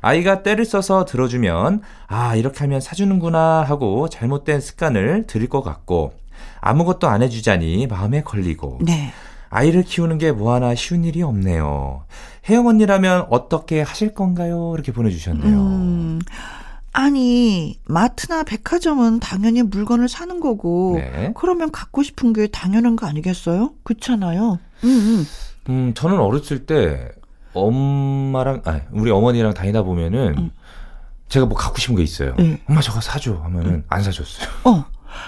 [0.00, 6.14] 아이가 때를 써서 들어주면 아 이렇게 하면 사주는구나 하고 잘못된 습관을 들일 것 같고
[6.60, 9.12] 아무것도 안 해주자니 마음에 걸리고 네.
[9.50, 12.04] 아이를 키우는 게 뭐 하나 쉬운 일이 없네요.
[12.48, 14.72] 혜영 언니라면 어떻게 하실 건가요?
[14.74, 15.60] 이렇게 보내주셨네요.
[15.60, 16.20] 음,
[16.92, 21.32] 아니, 마트나 백화점은 당연히 물건을 사는 거고, 네.
[21.36, 23.74] 그러면 갖고 싶은 게 당연한 거 아니겠어요?
[23.84, 24.58] 그렇잖아요.
[24.84, 25.26] 음, 음.
[25.68, 27.10] 음, 저는 어렸을 때
[27.52, 30.50] 엄마랑, 아니, 우리 어머니랑 다니다 보면은, 음.
[31.28, 32.34] 제가 뭐 갖고 싶은 게 있어요.
[32.36, 32.60] 네.
[32.68, 33.84] 엄마 저거 사줘 하면은 음.
[33.88, 34.48] 안 사줬어요.
[34.64, 34.84] 어.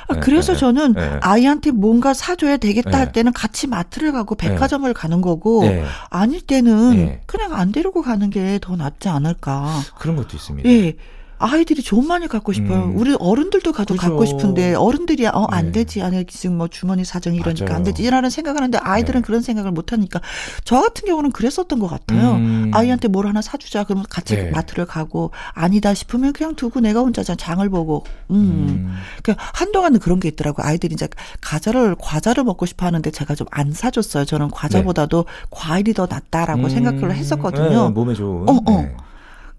[0.09, 1.18] 아, 네, 그래서 네, 저는 네.
[1.20, 5.64] 아이한테 뭔가 사줘야 되겠다 할 때는 같이 마트를 가고 백화점을 가는 거고
[6.11, 9.81] 아닐 때는 그냥 안 데리고 가는 게 더 낫지 않을까.
[9.98, 10.68] 그런 것도 있습니다.
[10.68, 10.96] 예.
[11.42, 12.85] 아이들이 많이 갖고 싶어요.
[12.85, 12.96] 음.
[12.98, 14.09] 우리 어른들도 가도 그죠.
[14.09, 15.72] 갖고 싶은데 어른들이 어안 네.
[15.72, 17.76] 되지 아니 지금 뭐 주머니 사정이 이러니까 맞아요.
[17.76, 19.26] 안 되지 이라는 생각을 하는데 아이들은 네.
[19.26, 20.20] 그런 생각을 못 하니까
[20.64, 22.33] 저 같은 경우는 그랬었던 것 같아요.
[22.33, 22.70] 음.
[22.74, 24.50] 아이한테 뭘 하나 사주자 그러면 같이 네.
[24.50, 28.37] 마트를 가고 아니다 싶으면 그냥 두고 내가 혼자 장을 보고 음.
[28.37, 28.94] 음.
[29.22, 30.62] 그 한동안은 그런 게 있더라고.
[30.64, 31.07] 아이들이 이제
[31.40, 34.24] 과자를 과자를 먹고 싶어 하는데 제가 좀 안 사줬어요.
[34.24, 35.46] 저는 과자보다도 네.
[35.50, 36.68] 과일이 더 낫다라고 음.
[36.68, 37.85] 생각을 했었거든요.
[37.85, 38.48] 네, 몸에 좋은.
[38.48, 38.81] 어, 어.
[38.83, 38.96] 네.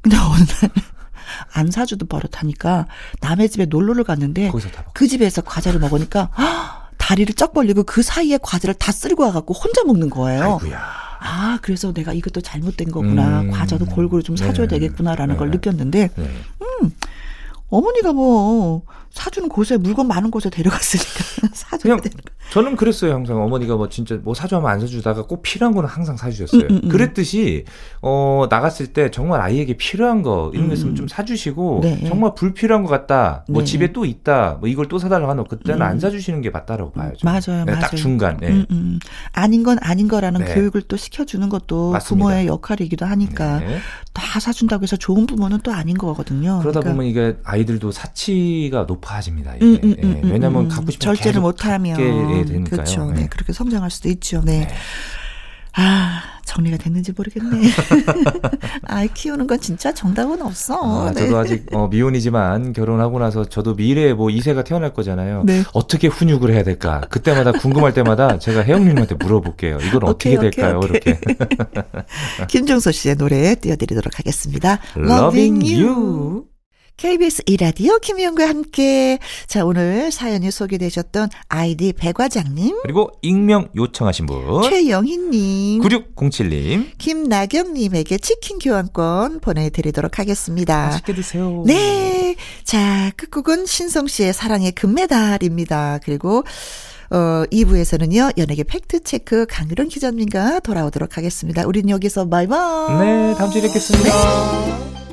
[0.01, 0.69] 근데 어느 날
[1.53, 2.87] 안 사주도 버릇하니까
[3.21, 4.51] 남의 집에 놀러를 갔는데
[4.93, 6.29] 그 집에서 과자를 먹으니까
[6.97, 10.59] 다리를 쩍 벌리고 그 사이에 과자를 다 쓸고 와갖고 혼자 먹는 거예요.
[10.61, 11.03] 아이고야.
[11.25, 13.41] 아, 그래서 내가 이것도 잘못된 거구나.
[13.41, 13.51] 음.
[13.51, 14.75] 과자도 골고루 좀 사줘야 네.
[14.75, 15.39] 되겠구나라는 네.
[15.39, 16.31] 걸 느꼈는데, 네.
[16.61, 16.91] 음,
[17.73, 22.33] 어머니가 뭐 사주는 곳에 물건 많은 곳에 데려갔으니까 사줘야 되는 거.
[22.51, 26.63] 저는 그랬어요 항상 어머니가 뭐 진짜 뭐 사주하면 안 사주다가 꼭 필요한 거는 항상 사주셨어요.
[26.63, 26.89] 음, 음, 음.
[26.89, 27.65] 그랬듯이
[28.01, 30.95] 어 나갔을 때 정말 아이에게 필요한 거 이런 거 있으면 음.
[30.95, 32.03] 좀 사주시고 네.
[32.07, 33.45] 정말 불필요한 것 같다.
[33.49, 33.65] 뭐 네.
[33.65, 34.57] 집에 또 있다.
[34.59, 35.99] 뭐 이걸 또 사달라고 하는 그때는 안 음.
[35.99, 37.13] 사주시는 게 맞다라고 봐요.
[37.23, 37.79] 맞아요, 네, 맞아요.
[37.79, 38.37] 딱 중간.
[38.37, 38.65] 네.
[39.31, 40.53] 아닌 건 아닌 거라는 네.
[40.53, 42.25] 교육을 또 시켜주는 것도 맞습니다.
[42.25, 43.79] 부모의 역할이기도 하니까 네.
[44.13, 46.59] 다 사준다고 해서 좋은 부모는 또 아닌 거거든요.
[46.61, 46.91] 그러다 그러니까.
[46.91, 49.55] 보면 이게 아이 들도 사치가 높아집니다.
[49.55, 49.65] 이게.
[49.65, 50.29] 음, 음, 예.
[50.29, 52.63] 왜냐하면 갖고 싶은 절제를 못하면 되니까요.
[52.63, 53.11] 그렇죠.
[53.11, 53.21] 네.
[53.21, 53.27] 네.
[53.27, 54.41] 그렇게 성장할 수도 있죠.
[54.43, 54.61] 네.
[54.61, 54.67] 네.
[55.75, 57.69] 아, 정리가 됐는지 모르겠네.
[58.85, 61.07] 아이 키우는 건 진짜 정답은 없어.
[61.07, 61.21] 아, 네.
[61.21, 65.43] 저도 아직 어, 미혼이지만 결혼하고 나서 저도 미래에 뭐 2세가 태어날 거잖아요.
[65.45, 65.63] 네.
[65.73, 67.01] 어떻게 훈육을 해야 될까?
[67.09, 69.79] 그때마다 궁금할 때마다 제가 혜영님한테 물어볼게요.
[69.81, 70.77] 이건 어떻게 오케이, 될까요?
[70.77, 71.01] 오케이.
[71.05, 71.19] 이렇게.
[72.49, 74.77] 김종서 씨의 노래 띄워드리도록 하겠습니다.
[74.95, 76.52] Loving You.
[76.97, 85.81] KBS 이라디오 김희영과 함께 자 오늘 사연이 소개되셨던 아이디 백과장님 그리고 익명 요청하신 분 최영희님
[85.81, 90.87] 9607님 김나경님에게 치킨 교환권 보내드리도록 하겠습니다.
[90.87, 91.63] 맛있게 드세요.
[91.65, 92.35] 네.
[92.63, 95.99] 자 끝곡은 신성씨의 사랑의 금메달입니다.
[96.03, 96.43] 그리고
[97.09, 101.63] 어, 2부에서는요, 연예계 팩트체크 강유론 기자님과 돌아오도록 하겠습니다.
[101.67, 102.97] 우린 여기서 바이바이.
[102.99, 104.09] 네, 다음 주에 뵙겠습니다.
[104.65, 105.12] 네.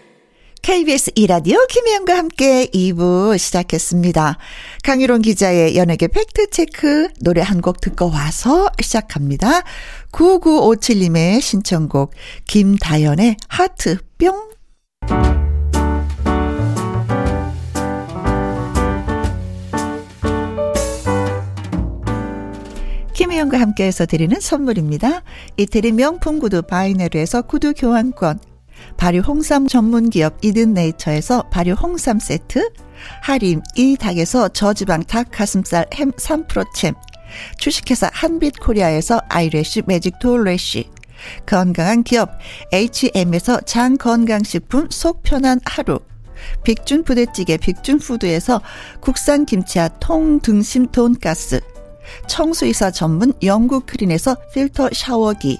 [0.71, 4.37] KBS 이라디오 김혜영과 함께 2부 시작했습니다.
[4.83, 9.63] 강유론 기자의 연예계 팩트체크 노래 한 곡 듣고 와서 시작합니다.
[10.13, 12.13] 9957님의 신청곡
[12.47, 14.49] 김다연의 하트 뿅
[23.13, 25.23] 김혜영과 함께해서 드리는 선물입니다.
[25.57, 28.39] 이태리 명품 구두 바이네르에서 구두 교환권
[28.97, 32.69] 발효 홍삼 전문 기업 이든 네이처에서 발효 홍삼 세트,
[33.21, 36.93] 하림 이 닭에서 저지방 닭 가슴살 햄 3%챔,
[37.57, 40.89] 주식회사 한빛 코리아에서 아이래쉬 매직 돌래쉬,
[41.45, 42.31] 건강한 기업
[42.73, 45.99] H&M에서 장 건강식품 속 편한 하루,
[46.63, 48.61] 빅준 부대찌개 빅준 푸드에서
[48.99, 51.61] 국산 김치와 통등심 돈가스,
[52.27, 55.59] 청수이사 전문 영국 크린에서 필터 샤워기,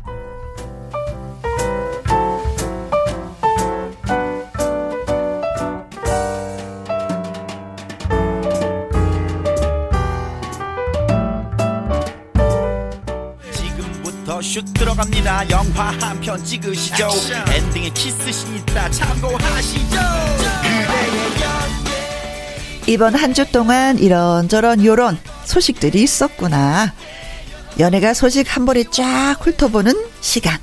[14.51, 17.09] 슛 들어갑니다 영화 한 편 찍으시죠
[17.53, 19.97] 엔딩에 키스신 있다 참고하시죠
[22.87, 26.91] 이번 한 주 동안 이런저런 요런 소식들이 있었구나.
[27.79, 30.57] 연예가 소식 한 번에 쫙 훑어보는 시간.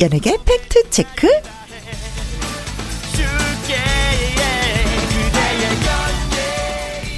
[0.00, 1.28] 연예계 팩트 체크.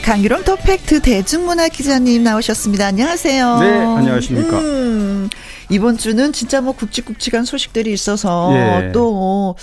[0.05, 2.87] 강일홍 더 팩트 대중문화 기자님 나오셨습니다.
[2.87, 3.59] 안녕하세요.
[3.61, 4.59] 네, 안녕하십니까.
[4.59, 5.29] 음,
[5.71, 8.93] 이번 주는 진짜 뭐 굵직굵직한 소식들이 있어서 예.
[8.93, 9.57] 또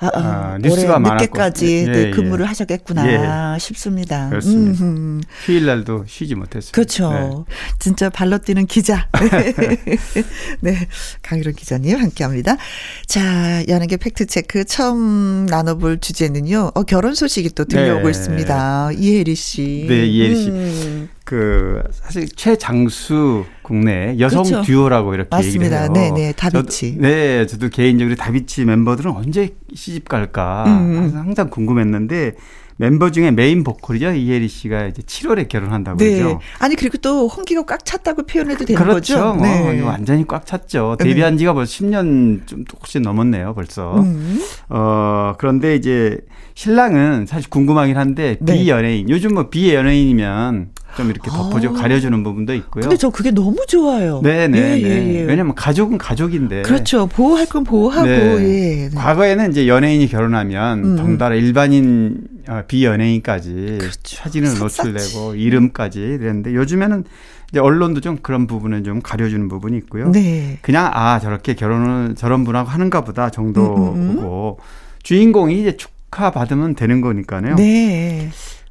[0.00, 0.20] 아, 아,
[0.54, 1.00] 아, 뉴스가.
[1.00, 2.10] 늦게까지 예, 네, 예.
[2.10, 4.28] 근무를 하셨겠구나 싶습니다.
[4.28, 4.84] 그렇습니다.
[4.84, 5.20] 음흠.
[5.44, 6.72] 휴일 날도 쉬지 못했습니다.
[6.72, 7.46] 그렇죠.
[7.48, 7.54] 네.
[7.80, 9.08] 진짜 발로 뛰는 기자.
[10.60, 10.88] 네.
[11.22, 12.56] 강일홍 기자님 함께 합니다.
[13.06, 16.70] 자, 연예계 팩트 체크 처음 나눠볼 주제는요.
[16.74, 18.10] 어, 결혼 소식이 또 들려오고 네.
[18.10, 18.92] 있습니다.
[18.92, 19.86] 이해리 씨.
[19.88, 20.48] 네, 이해리 씨.
[20.50, 24.62] 음, 그 사실 최장수 국내 여성 그렇죠.
[24.62, 25.62] 듀오라고 이렇게 맞습니다.
[25.66, 25.92] 얘기를 해요.
[25.92, 26.92] 네, 네, 다비치.
[26.94, 31.12] 저도, 네, 저도 개인적으로 다비치 멤버들은 언제 시집 갈까 음.
[31.14, 32.32] 항상 궁금했는데
[32.78, 36.16] 멤버 중에 메인 보컬이죠 이혜리 씨가 이제 7월에 결혼한다고 네.
[36.16, 36.40] 그러죠.
[36.60, 39.16] 아니, 그리고 또 홍기가 꽉 찼다고 표현해도 되는 그렇죠.
[39.16, 39.34] 거죠?
[39.34, 40.96] 뭐 이거 완전히 꽉 찼죠.
[40.98, 41.04] 네.
[41.04, 43.98] 데뷔한 지가 벌써 10년 좀 혹시 넘었네요, 벌써.
[43.98, 44.40] 음.
[44.70, 46.20] 어, 그런데 이제
[46.58, 48.52] 신랑은 사실 궁금하긴 한데 네.
[48.52, 49.08] 비연예인.
[49.10, 51.72] 요즘 뭐 비연예인이면 좀 이렇게 덮어줘 아.
[51.72, 52.82] 가려주는 부분도 있고요.
[52.82, 54.20] 근데 저 그게 너무 좋아요.
[54.24, 54.58] 네네.
[54.58, 55.14] 예, 예, 네.
[55.14, 55.22] 예.
[55.22, 56.62] 왜냐면 가족은 가족인데.
[56.62, 57.06] 그렇죠.
[57.06, 58.40] 보호할 건 보호하고, 네.
[58.40, 58.88] 예.
[58.88, 58.90] 네.
[58.92, 60.96] 과거에는 이제 연예인이 결혼하면 음.
[60.96, 64.16] 덩달아 일반인 어, 비연예인까지 그렇죠.
[64.16, 64.88] 사진을 샅샅이.
[64.88, 67.04] 노출되고 이름까지 그랬는데 요즘에는
[67.52, 70.10] 이제 언론도 좀 그런 부분은 좀 가려주는 부분이 있고요.
[70.10, 70.58] 네.
[70.62, 74.58] 그냥 아 저렇게 결혼을 저런 분하고 하는가 보다 음, 정도고
[75.04, 77.56] 주인공이 이제 축 하 받으면 되는 거니까요.
[77.56, 78.30] 네.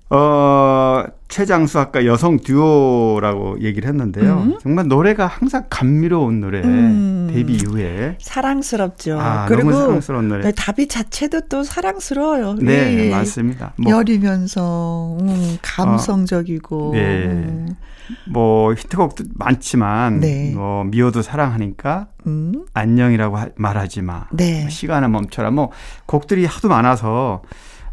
[0.09, 4.37] 어 최장수 아까 여성 듀오라고 얘기를 했는데요.
[4.37, 4.57] 음.
[4.61, 7.29] 정말 노래가 항상 감미로운 노래 음.
[7.31, 9.19] 데뷔 이후에 사랑스럽죠.
[9.19, 10.43] 아 그리고 너무 사랑스러운 노래.
[10.43, 12.53] 네, 답이 자체도 또 사랑스러워요.
[12.55, 13.09] 네 예.
[13.09, 13.73] 맞습니다.
[13.75, 16.91] 뭐 여리면서 음, 감성적이고.
[16.93, 17.65] 네.
[18.09, 20.51] 음, 뭐 히트곡도 많지만 네.
[20.55, 24.25] 뭐 미워도 사랑하니까 음, 안녕이라고 하- 말하지 마.
[24.31, 24.69] 네.
[24.69, 25.51] 시간을 멈춰라.
[25.51, 25.71] 뭐
[26.05, 27.41] 곡들이 하도 많아서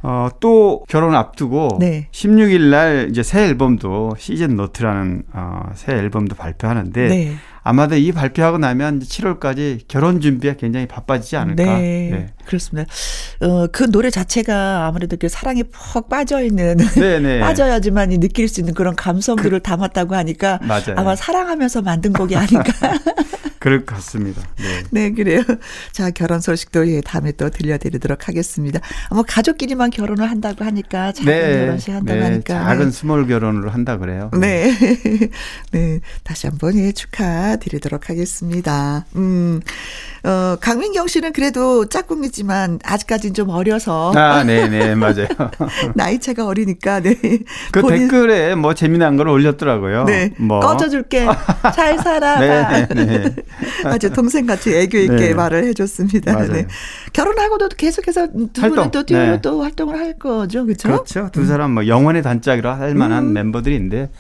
[0.03, 2.09] 어, 또 결혼 앞두고 네.
[2.13, 7.33] 16일 날 이제 새 앨범도 시즌 노트라는 어, 새 앨범도 발표하는데 네.
[7.65, 11.65] 아마도 이 발표하고 나면 이제 7월까지 결혼 준비에 굉장히 바빠지지 않을까.
[11.65, 12.27] 네.
[12.45, 12.89] 그렇습니다.
[13.41, 17.41] 어, 그 노래 자체가 아무래도 그 사랑에 푹 빠져 있는 네, 네.
[17.41, 20.95] 빠져야지만 이 느낄 수 있는 그런 감성들을 담았다고 하니까 맞아요.
[20.97, 22.71] 아마 사랑하면서 만든 곡이 아닌가.
[23.65, 24.43] 그럴 것 같습니다.
[24.59, 24.83] 네.
[24.91, 25.41] 네, 그래요.
[25.91, 28.79] 자, 결혼 소식도 예, 다음에 또 들려드리도록 하겠습니다.
[29.11, 34.31] 뭐 가족끼리만 결혼을 한다고 하니까 작은 결혼식 한다고 네, 하니까 작은 small 결혼으로 한다 그래요.
[34.39, 34.71] 네.
[35.73, 36.01] 네.
[36.25, 39.07] 다시 한 번, 예, 축하드리도록 하겠습니다.
[39.17, 39.63] 음,
[40.25, 45.27] 어, 강민경 씨는 그래도 짝꿍이지만 아직까지는 좀 어려서 아, 네, 네, 맞아요.
[45.95, 47.15] 나이 차가 어리니까, 네.
[47.73, 50.05] 그 본인- 댓글에 뭐 재미난 걸 올렸더라고요.
[50.05, 50.35] 네.
[50.37, 51.27] 뭐 꺼져 줄게.
[51.75, 52.41] 잘 살아봐.
[52.93, 53.35] 네, 네.
[53.85, 55.35] 아주 동생같이 애교 있게 네.
[55.35, 56.33] 말을 해줬습니다.
[56.33, 56.53] 맞아요.
[56.53, 56.67] 네.
[57.13, 58.91] 결혼하고도 계속해서 두 분은 활동.
[58.91, 59.41] 또 듀오로 네.
[59.41, 60.65] 또 활동을 할 거죠.
[60.65, 60.89] 그렇죠?
[60.89, 61.31] 그렇죠.
[61.33, 63.33] 두 사람 뭐 영원의 단짝이라 할 만한 음.
[63.33, 64.11] 멤버들인데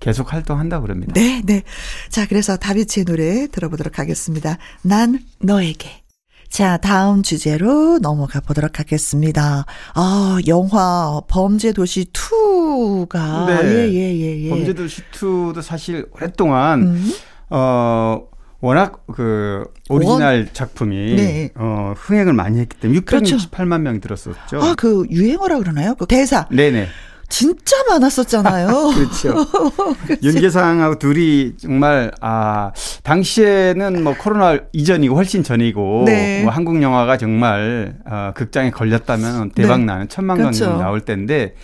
[0.00, 1.12] 계속 활동한다 그럽니다.
[1.14, 1.62] 네, 네.
[2.08, 4.58] 자, 그래서 다비치의 노래 들어보도록 하겠습니다.
[4.82, 6.02] 난 너에게.
[6.48, 9.64] 자, 다음 주제로 넘어가 보도록 하겠습니다.
[9.94, 13.46] 아, 영화 범죄도시 2가.
[13.46, 13.62] 네.
[13.64, 14.50] 예, 예, 예, 예.
[14.50, 17.10] 범죄도시 2도 사실 오랫동안 음.
[17.48, 18.20] 어
[18.62, 21.50] 워낙 그 오리지널 작품이 네.
[21.56, 23.36] 어 흥행을 많이 했기 때문에 그렇죠.
[23.36, 24.62] 668만 명이 들었었죠.
[24.62, 25.96] 아, 그 유행어라 그러나요?
[25.96, 26.46] 그 대사.
[26.48, 26.86] 네네.
[27.28, 28.68] 진짜 많았었잖아요.
[28.94, 29.34] 그렇죠.
[30.22, 32.70] 윤계상하고 둘이 정말 아
[33.02, 36.42] 당시에는 뭐 코로나 이전이고 훨씬 전이고 네.
[36.44, 39.86] 뭐 한국 영화가 정말 어, 극장에 걸렸다면 대박 네.
[39.86, 40.66] 나는 천만 그렇죠.
[40.66, 41.54] 관객이 나올 때인데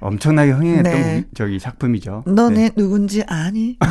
[0.00, 1.18] 엄청나게 흥행했던 네.
[1.18, 2.24] 우- 저기 작품이죠.
[2.26, 2.70] 너네 네.
[2.76, 3.78] 누군지 아니?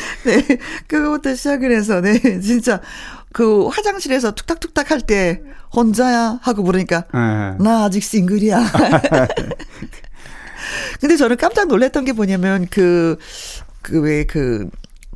[0.24, 2.80] 네, 그거부터 시작을 해서, 네, 진짜,
[3.32, 5.40] 그 화장실에서 툭탁툭탁 할 때,
[5.74, 6.38] 혼자야?
[6.42, 7.56] 하고 부르니까, 네.
[7.62, 8.58] 나 아직 싱글이야.
[11.00, 13.18] 근데 저는 깜짝 놀랐던 게 뭐냐면, 그,
[13.82, 14.68] 그, 왜, 그,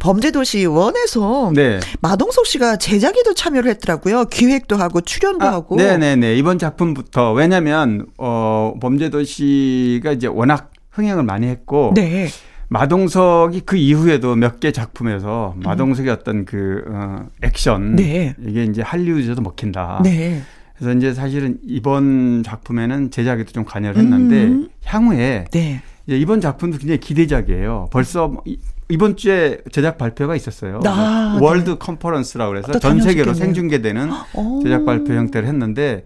[0.03, 1.79] 범죄도시 원에서 네.
[2.01, 4.25] 마동석 씨가 제작에도 참여를 했더라고요.
[4.25, 5.77] 기획도 하고 출연도 하고.
[5.77, 6.35] 아, 네네네.
[6.35, 12.29] 이번 작품부터 왜냐면 어 범죄도시가 이제 워낙 흥행을 많이 했고 네.
[12.73, 17.97] 마동석이 그 이후에도 몇 개 작품에서 마동석의 어떤 그 어, 액션 음.
[17.97, 18.35] 네.
[18.47, 20.01] 이게 이제 할리우드에도 먹힌다.
[20.05, 20.41] 네.
[20.77, 24.69] 그래서 이제 사실은 이번 작품에는 제작에도 좀 관여를 했는데 음.
[24.85, 25.83] 향후에 네.
[26.07, 27.89] 이제 이번 작품도 굉장히 기대작이에요.
[27.93, 28.59] 벌써 뭐 이-
[28.89, 30.81] 이번 주에 제작 발표가 있었어요.
[30.87, 33.33] 아, world conference라고 그래서 또 전 세계로.
[33.35, 34.61] 생중계되는 오.
[34.63, 36.05] 제작 발표 형태를 했는데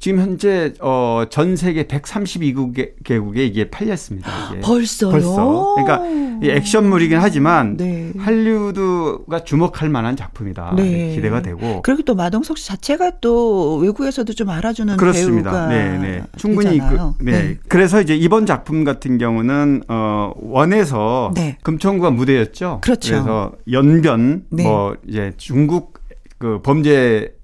[0.00, 4.30] 지금 현재 어, 전 세계 132개국에 이게 팔렸습니다.
[4.50, 4.60] 이게.
[4.64, 5.10] 벌써요?
[5.10, 5.74] 벌써.
[5.76, 6.06] 그러니까
[6.42, 8.10] 이 액션물이긴 하지만 네.
[8.16, 10.72] 할리우드가 주목할 만한 작품이다.
[10.76, 11.14] 네.
[11.14, 11.82] 기대가 되고.
[11.82, 15.50] 그리고 또 마동석 씨 자체가 또 외국에서도 좀 알아주는 그렇습니다.
[15.50, 16.22] 배우가 네, 네.
[16.38, 17.16] 충분히 되잖아요.
[17.18, 17.58] 그, 네.
[17.68, 21.58] 그래서 이제 이번 작품 같은 경우는 어 원에서 네.
[21.62, 22.78] 금천구가 무대였죠.
[22.80, 23.12] 그렇죠.
[23.12, 24.62] 그래서 연변 네.
[24.62, 26.00] 뭐 이제 중국
[26.38, 27.34] 그 범죄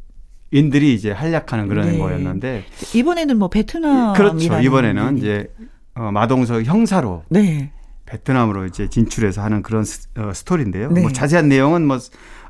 [0.50, 1.98] 인들이 이제 활약하는 그런 네.
[1.98, 4.60] 거였는데 이번에는 뭐 베트남 그렇죠.
[4.60, 5.52] 이번에는 이제
[5.94, 7.72] 어, 마동석 형사로 네.
[8.06, 10.90] 베트남으로 이제 진출해서 하는 그런 스, 어, 스토리인데요.
[10.92, 11.00] 네.
[11.00, 11.98] 뭐 자세한 내용은 뭐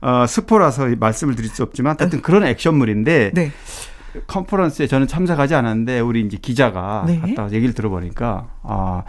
[0.03, 3.53] 어, 스포라서 말씀을 드릴 수 없지만 하여튼 그런 액션물인데 네.
[4.27, 7.19] 컨퍼런스에 저는 참석하지 않았는데 우리 이제 기자가 네.
[7.19, 9.05] 갔다 얘기를 들어보니까 아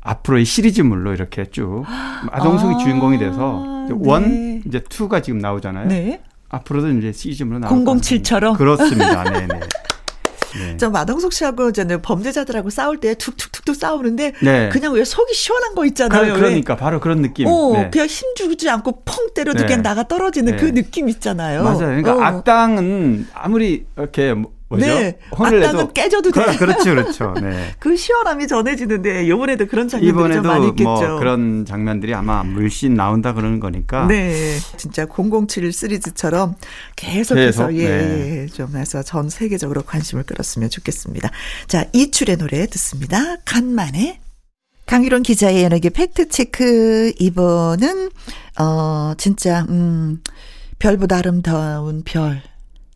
[0.00, 1.84] 앞으로 이 시리즈물로 이렇게 쭉
[2.30, 3.94] 마동석이 아, 주인공이 돼서 네.
[3.98, 5.88] 원 이제 투가 지금 나오잖아요.
[6.52, 6.56] 네.
[6.58, 8.56] 앞으로도 이제 시리즈물로 나올 007 처럼?
[8.56, 9.24] 그렇습니다.
[9.24, 9.60] 네, 네.
[10.54, 10.76] 네.
[10.76, 14.68] 저 마동석 씨하고 저는 범죄자들하고 싸울 때 툭툭툭툭 싸우는데 네.
[14.68, 16.34] 그냥 왜 속이 시원한 거 있잖아요.
[16.34, 17.46] 그, 그러니까 바로 그런 느낌.
[17.46, 17.90] 어, 네.
[17.90, 19.66] 그냥 힘 주지 않고 펑 때려도 네.
[19.66, 20.62] 그냥 나가 떨어지는 네.
[20.62, 21.62] 그 느낌 있잖아요.
[21.64, 21.78] 맞아요.
[21.78, 22.20] 그러니까 어.
[22.20, 24.86] 악당은 아무리 이렇게 뭐- 뭐죠?
[24.86, 25.18] 네.
[25.30, 26.44] 악당은 내도 깨져도 돼.
[26.44, 27.34] 그, 그렇죠, 그렇죠.
[27.40, 27.72] 네.
[27.78, 30.84] 그 시원함이 전해지는데 요번에도 그런 장면들이 좀 이번에도 많이 있겠죠.
[30.84, 34.06] 뭐 그런 장면들이 아마 물씬 나온다 그러는 거니까.
[34.06, 36.54] 네, 진짜 007 시리즈처럼
[36.96, 38.42] 계속해서 계속, 예, 네.
[38.42, 41.30] 예, 좀 해서 전 세계적으로 관심을 끌었으면 좋겠습니다.
[41.66, 43.36] 자, 이출의 노래 듣습니다.
[43.44, 44.20] 간만에
[44.86, 47.12] 강유론 기자의 연예계 팩트체크.
[47.18, 48.10] 이번은,
[48.58, 50.22] 어, 진짜, 음,
[50.78, 52.42] 별보다 아름다운 별.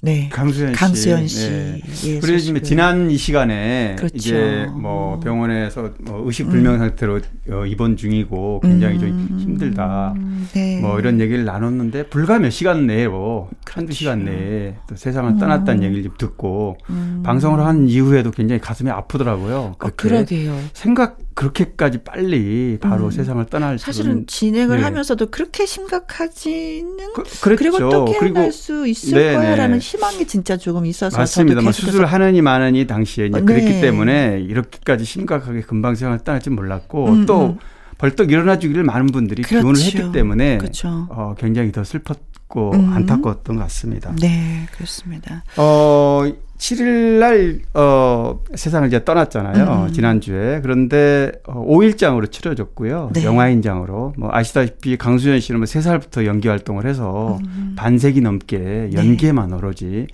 [0.07, 0.29] 네.
[0.33, 0.79] 강수현 씨.
[0.79, 1.51] 강수현 씨.
[1.51, 1.81] 네.
[2.05, 2.63] 예, 그래서 소식을.
[2.63, 4.15] 지난 이 시간에 그렇죠.
[4.15, 10.15] 이제 뭐 병원에서 뭐 의식 불명 상태로 어, 입원 중이고 굉장히 좀 힘들다.
[10.17, 10.81] 음, 네.
[10.81, 16.05] 뭐 이런 얘기를 나눴는데 불과 몇 시간 내로 한두 시간 내에 또 세상을 떠났다는 얘기를
[16.05, 17.23] 좀 듣고 음.
[17.25, 19.57] 방송을 한 이후에도 굉장히 가슴이 아프더라고요.
[19.57, 20.57] 어, 그렇게 그러게요.
[20.73, 23.11] 생각 그렇게까지 빨리 바로 음.
[23.11, 24.83] 세상을 떠날 사실은 진행을 네.
[24.85, 27.65] 하면서도 그렇게 심각하지는 그, 그랬죠.
[27.65, 29.37] 리고또 깨어날 수 있을 네네.
[29.37, 31.61] 거야라는 희망이 진짜 조금 있어서 맞습니다.
[31.61, 33.81] 뭐 계속해서 수술하느니 마느니 당시에 이제 어, 그랬기 네.
[33.83, 37.59] 때문에 이렇게까지 심각하게 금방 세상을 떠날지 몰랐고 음, 또 음.
[37.99, 39.99] 벌떡 일어나 주기를 많은 분들이 기원을 그렇죠.
[39.99, 41.07] 했기 때문에 그렇죠.
[41.11, 42.17] 어, 굉장히 더 슬펐
[42.49, 42.93] 고 음.
[42.93, 44.15] 안타까웠던 것 같습니다.
[44.21, 45.43] 네, 그렇습니다.
[45.57, 46.23] 어,
[46.59, 49.87] 7일 날, 어, 세상을 이제 떠났잖아요.
[49.89, 49.93] 음.
[49.93, 50.61] 지난주에.
[50.63, 53.11] 그런데, 어, 5일장으로 치러졌고요.
[53.15, 53.25] 네.
[53.25, 54.15] 영화인장으로.
[54.17, 57.75] 뭐, 아시다시피 강수현 씨는 뭐 3살부터 연기 활동을 해서 음.
[57.77, 60.07] 반세기 넘게 연기에만 오로지,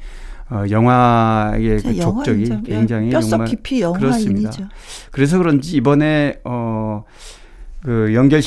[0.50, 2.62] 어, 영화의 그 족적이.
[2.64, 4.50] 굉장히 뼈속 정말 깊이 그렇습니다.
[4.50, 4.68] 영화인이죠.
[5.10, 7.04] 그래서 그런지 이번에 어,
[7.82, 8.42] 그 연결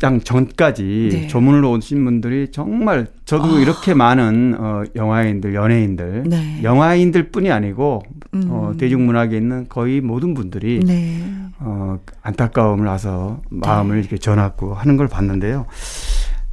[0.00, 1.26] 장 전까지 네.
[1.26, 3.60] 조문으로 오신 분들이 정말 저도 아.
[3.60, 6.62] 이렇게 많은 어, 영화인들, 연예인들, 네.
[6.62, 8.46] 영화인들 뿐이 아니고 음.
[8.48, 11.22] 어, 대중문학에 있는 거의 모든 분들이 네.
[11.58, 15.66] 어, 안타까움을 나서 마음을 이렇게 전하고 하는 걸 봤는데요.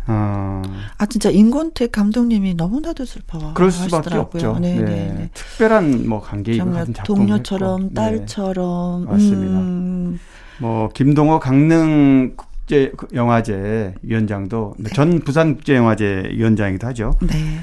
[0.09, 0.61] 어,
[0.97, 3.53] 아 진짜 인권택 감독님이 너무나도 슬퍼.
[3.53, 4.21] 그럴 수밖에 하시더라고요.
[4.49, 4.59] 없죠.
[4.59, 4.81] 네, 네.
[4.83, 5.29] 네, 네.
[5.33, 7.93] 특별한 뭐 관계이고 같은 작품을 동료처럼 했고.
[7.93, 7.93] 네.
[7.93, 9.57] 딸처럼 맞습니다.
[9.57, 10.19] 음,
[10.59, 12.35] 뭐 김동호 강릉
[12.67, 14.89] 국제 영화제 위원장도 네.
[14.93, 17.13] 전 부산 국제 영화제 위원장이기도 하죠.
[17.21, 17.59] 네.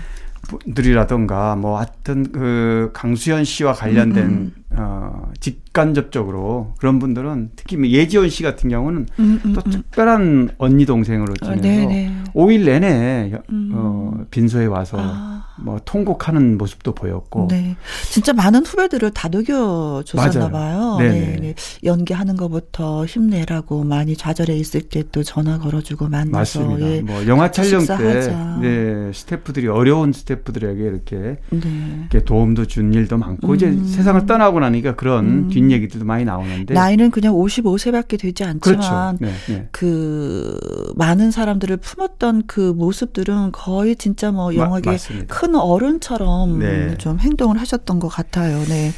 [0.48, 8.30] 분들이라던가 뭐 하여튼 그 강수현 씨와 관련된 음, 어 직간접적으로 그런 분들은 특히 뭐 예지원
[8.30, 9.70] 씨 같은 경우는 음, 음, 또 음.
[9.70, 12.24] 특별한 언니 동생으로 아, 지내서 네, 네.
[12.34, 13.70] 5일 내내 여- 음.
[13.74, 15.44] 어 빈소에 와서 아.
[15.60, 17.76] 뭐 통곡하는 모습도 보였고 네.
[18.10, 20.50] 진짜 많은 후배들을 다독여 줬었나.
[20.50, 20.96] 봐요.
[20.98, 21.20] 네네.
[21.20, 21.54] 네, 네.
[21.84, 26.86] 연기하는 것부터 힘내라고 많이 좌절해 있을 때 또 전화 걸어주고 만나서 맞습니다.
[26.90, 27.00] 예.
[27.02, 28.58] 뭐 영화 촬영 때 식사하자.
[28.62, 31.16] 네, 스태프들이 어려운 스태프들에게 이렇게
[31.50, 31.98] 네.
[32.00, 33.84] 이렇게 도움도 준 일도 많고 이제 음.
[33.86, 35.48] 세상을 떠나고 나니까 그런 음.
[35.50, 39.16] 뒷얘기들도 많이 나오는데 나이는 그냥 55세밖에 되지 않지만 그렇죠.
[39.20, 39.68] 네, 네.
[39.72, 40.58] 그
[40.96, 45.34] 많은 사람들을 품었던 그 모습들은 거의 진짜 뭐 마- 영화계 맞습니다.
[45.44, 46.96] 큰 어른처럼 네.
[46.96, 48.64] 좀 행동을 하셨던 것 같아요.
[48.64, 48.92] 네.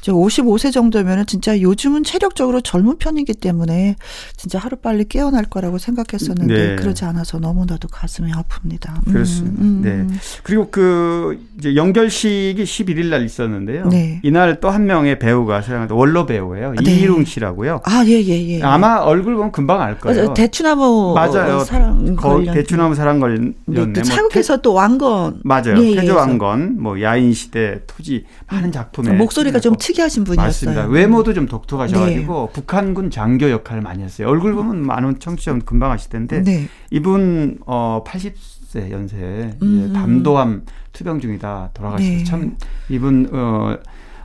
[0.00, 3.96] 저 55세 정도면은 진짜 요즘은 체력적으로 젊은 편이기 때문에
[4.36, 6.76] 진짜 하루 빨리 깨어날 거라고 생각했었는데 네.
[6.76, 9.06] 그러지 않아서 너무나도 가슴이 아픕니다.
[9.06, 9.62] 음, 그렇습니다.
[9.62, 9.80] 음.
[9.82, 10.16] 네.
[10.42, 13.86] 그리고 그 이제 연결식이 11일 날 있었는데요.
[13.88, 14.20] 네.
[14.22, 16.74] 이날 또 한 명의 배우가 세상에 원로 배우예요.
[16.82, 16.90] 네.
[16.92, 17.80] 이희룡 씨라고요.
[17.84, 18.62] 아, 예, 예, 예.
[18.62, 20.26] 아마 얼굴 보면 금방 알 거예요.
[20.30, 21.60] 어, 대추나무 맞아요.
[21.64, 23.52] 사랑 거, 대추나무 사랑 관련네.
[23.66, 25.76] 네, 또 차국에서 또 왕건 맞아요.
[25.82, 29.74] 예, 예, 태조 왕건, 뭐 야인 시대, 토지 많은 작품에 목소리가 좀.
[29.90, 30.46] 특이하신 분이었어요.
[30.46, 30.86] 맞습니다.
[30.86, 32.52] 외모도 좀 독특하셔가지고 네.
[32.60, 34.28] 북한군 장교 역할을 많이 했어요.
[34.28, 36.68] 얼굴 보면 많은 청취자분 금방 아실 텐데 네.
[36.90, 39.92] 이분 어 80세 연세 음.
[39.92, 42.24] 담도암 투병 중이다 돌아가시고 네.
[42.24, 42.56] 참
[42.88, 43.76] 이분 어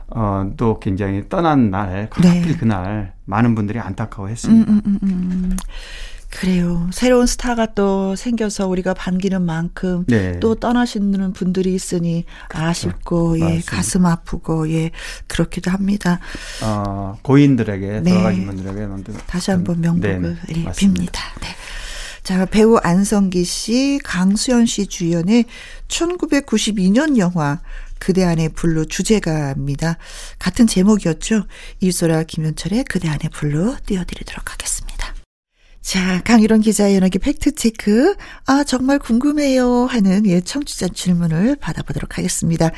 [0.08, 2.28] 어 또 굉장히 떠난 날 네.
[2.28, 4.70] 하필 그날 많은 분들이 안타까워 했습니다.
[4.70, 5.56] 음, 음, 음, 음.
[6.38, 6.88] 그래요.
[6.92, 10.38] 새로운 스타가 또 생겨서 우리가 반기는 만큼 네.
[10.40, 13.70] 또 떠나시는 분들이 있으니 아쉽고 예 맞습니다.
[13.70, 14.90] 가슴 아프고 예
[15.26, 16.20] 그렇기도 합니다.
[16.62, 18.10] 어, 고인들에게 네.
[18.10, 20.64] 돌아가신 분들에게 먼저 다시 한번 명복을 네, 예.
[20.64, 21.20] 빕니다.
[21.40, 21.48] 네.
[22.22, 25.44] 자, 배우 안성기 씨, 강수연 씨 주연의
[25.86, 27.60] 1992년 영화
[27.98, 29.96] 그대 안의 블루 주제가입니다.
[30.38, 31.46] 같은 제목이었죠.
[31.80, 34.85] 이소라 김현철의 그대 안의 블루 띄워드리도록 하겠습니다.
[35.86, 38.16] 자, 강일홍 기자의 연예계 팩트체크.
[38.46, 39.84] 아, 정말 궁금해요.
[39.86, 42.72] 하는 예, 청취자 질문을 받아보도록 하겠습니다.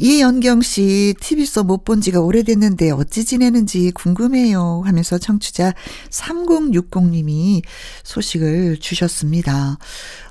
[0.00, 4.82] 이연경 씨, TV서 못 본 지가 오래됐는데 어찌 지내는지 궁금해요.
[4.84, 5.72] 하면서 청취자
[6.10, 7.62] 3060님이
[8.02, 9.78] 소식을 주셨습니다.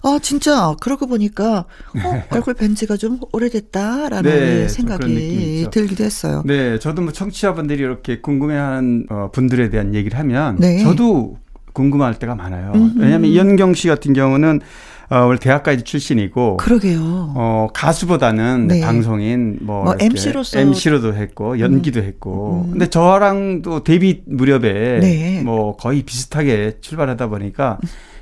[0.03, 5.67] 아, 진짜, 그러고 보니까, 어, 얼굴 뵌 지가 좀 오래됐다라는 네, 생각이.
[5.71, 6.43] 들기도 했어요.
[6.45, 10.83] 네, 저도 뭐 청취자분들이 이렇게 궁금해하는 어, 분들에 대한 얘기를 하면 네.
[10.83, 11.37] 저도
[11.77, 12.71] 궁금할 때가 많아요.
[12.73, 12.99] 음흠.
[12.99, 14.61] 왜냐하면 이현경 씨 같은 경우는
[15.09, 16.99] 어, 원래 대학까지 출신이고 그러게요.
[16.99, 18.81] 어, 가수보다는 네.
[18.81, 22.71] 방송인 뭐, 뭐 MC로서 MC로도 했고 연기도 했고 음.
[22.71, 25.41] 근데 저랑도 데뷔 무렵에 네.
[25.45, 27.77] 뭐 거의 비슷하게 출발하다 보니까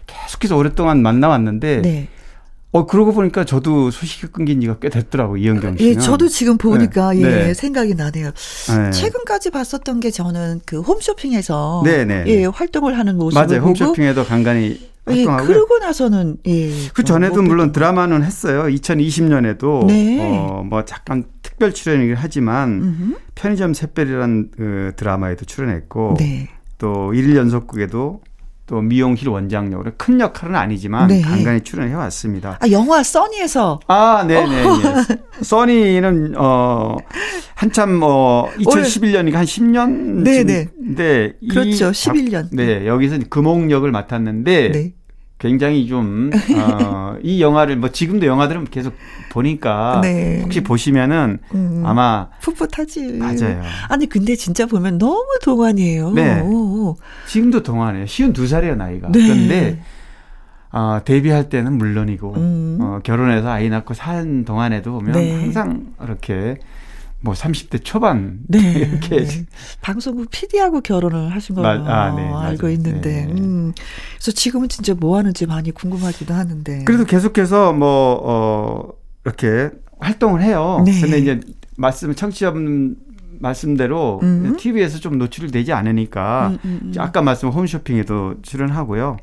[0.05, 2.07] 계속해서 오랫동안 만나왔는데 네.
[2.75, 5.91] 어 그러고 보니까 저도 소식이 끊긴 지가 꽤 됐더라고 이은경 씨는.
[5.93, 7.21] 예, 저도 지금 보니까 네.
[7.21, 7.53] 예, 네.
[7.53, 8.31] 생각이 나네요.
[8.31, 8.91] 네.
[8.91, 12.25] 최근까지 봤었던 게 저는 그 홈쇼핑에서 네, 네.
[12.27, 13.61] 예, 활동을 하는 모습을 맞아요.
[13.61, 14.77] 보고 홈쇼핑에도 간간히
[15.09, 15.47] 예, 활동하고.
[15.47, 16.69] 그러고 나서는 예.
[16.93, 18.63] 그 전에도 못 물론 뵀던 드라마는 했어요.
[18.63, 20.19] 2020년에도 네.
[20.19, 23.15] 어뭐 잠깐 특별 출연이긴 하지만 음흠.
[23.35, 26.49] 편의점 샛별이라는 그 드라마에도 출연했고 네.
[26.77, 28.19] 또 일일 연속극에도
[28.67, 31.21] 또 미용실 원장 역으로 큰 역할은 아니지만 네.
[31.21, 32.57] 간간히 출연해 왔습니다.
[32.59, 34.63] 아, 영화 써니에서 아, 네, 네.
[34.63, 35.17] 네.
[35.41, 36.97] 써니는 어
[37.53, 40.67] 한참 어 2011년이니까 한 10년 네, 네.
[40.81, 41.91] 인데 그렇죠.
[41.91, 42.47] 11년.
[42.51, 44.93] 네, 여기서 금옥 역을 맡았는데 네.
[45.37, 48.93] 굉장히 좀, 어, 이 영화를 뭐 지금도 영화들은 계속
[49.31, 50.41] 보니까 네.
[50.41, 51.83] 혹시 보시면은 음.
[51.85, 53.13] 아마 풋풋하지.
[53.13, 53.61] 맞아요.
[53.89, 56.11] 아니 근데 진짜 보면 너무 동안이에요.
[56.11, 56.41] 네.
[56.41, 56.95] 오.
[57.27, 58.05] 지금도 동안이에요.
[58.05, 59.09] 쉬운 두 살이에요, 나이가.
[59.11, 59.19] 네.
[59.19, 59.81] 그런데
[60.71, 62.77] 어, 데뷔할 때는 물론이고 음.
[62.81, 65.33] 어, 결혼해서 아이 낳고 산 동안에도 보면 네.
[65.33, 66.57] 항상 이렇게
[67.25, 68.59] 뭐 30대 초반 네.
[68.77, 69.45] 이렇게 네.
[69.81, 72.69] 방송국 PD하고 결혼을 하신 걸로 맞- 아, 네, 알고 맞아요.
[72.75, 73.33] 있는데, 네.
[73.33, 73.73] 음.
[74.13, 76.83] 그래서 지금은 진짜 뭐 하는지 많이 궁금하기도 하는데.
[76.85, 78.89] 그래도 계속해서 뭐, 어,
[79.25, 80.83] 이렇게 활동을 해요.
[80.85, 81.01] 네.
[81.01, 81.39] 근데 이제
[81.77, 82.95] 말씀, 청취자분
[83.39, 84.55] 말씀대로 음.
[84.57, 86.93] TV에서 좀 노출이 되지 않으니까 음, 음, 음.
[86.99, 89.17] 아까 말씀 홈쇼핑에도 출연하고요.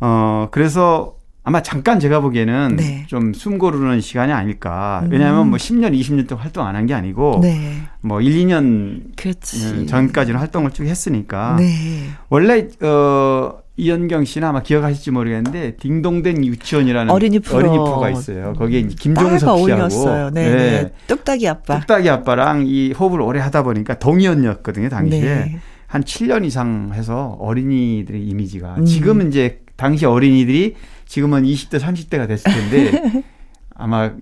[0.00, 3.04] 어, 그래서 아마 잠깐 제가 보기에는 네.
[3.08, 5.00] 좀숨 고르는 시간이 아닐까.
[5.04, 5.10] 음.
[5.12, 7.78] 왜냐하면 뭐 10년, 20년 동안 활동 안 한 게 아니고 네.
[8.02, 9.86] 뭐 1, 2년 그렇지.
[9.86, 12.04] 전까지는 활동을 쭉 했으니까 네.
[12.28, 18.00] 원래 어 이현경 씨는 아마 기억하실지 모르겠는데 딩동댕 유치원이라는 어린이 프로.
[18.00, 18.52] 가 있어요.
[18.58, 20.30] 거기에 딸과 김종석 씨하고 어울렸어요.
[20.30, 20.50] 네.
[20.54, 20.92] 네.
[21.06, 21.80] 뚝딱이 아빠.
[21.80, 25.58] 뚝딱이 아빠랑 이 호흡을 오래 하다 보니까 동의원이었거든요 당시에 네.
[25.86, 28.84] 한 7년 이상 해서 어린이들의 이미지가 음.
[28.84, 30.76] 지금은 이제 당시 어린이들이
[31.10, 33.24] 지금은 20대 30대가 됐을 텐데
[33.74, 34.12] 아마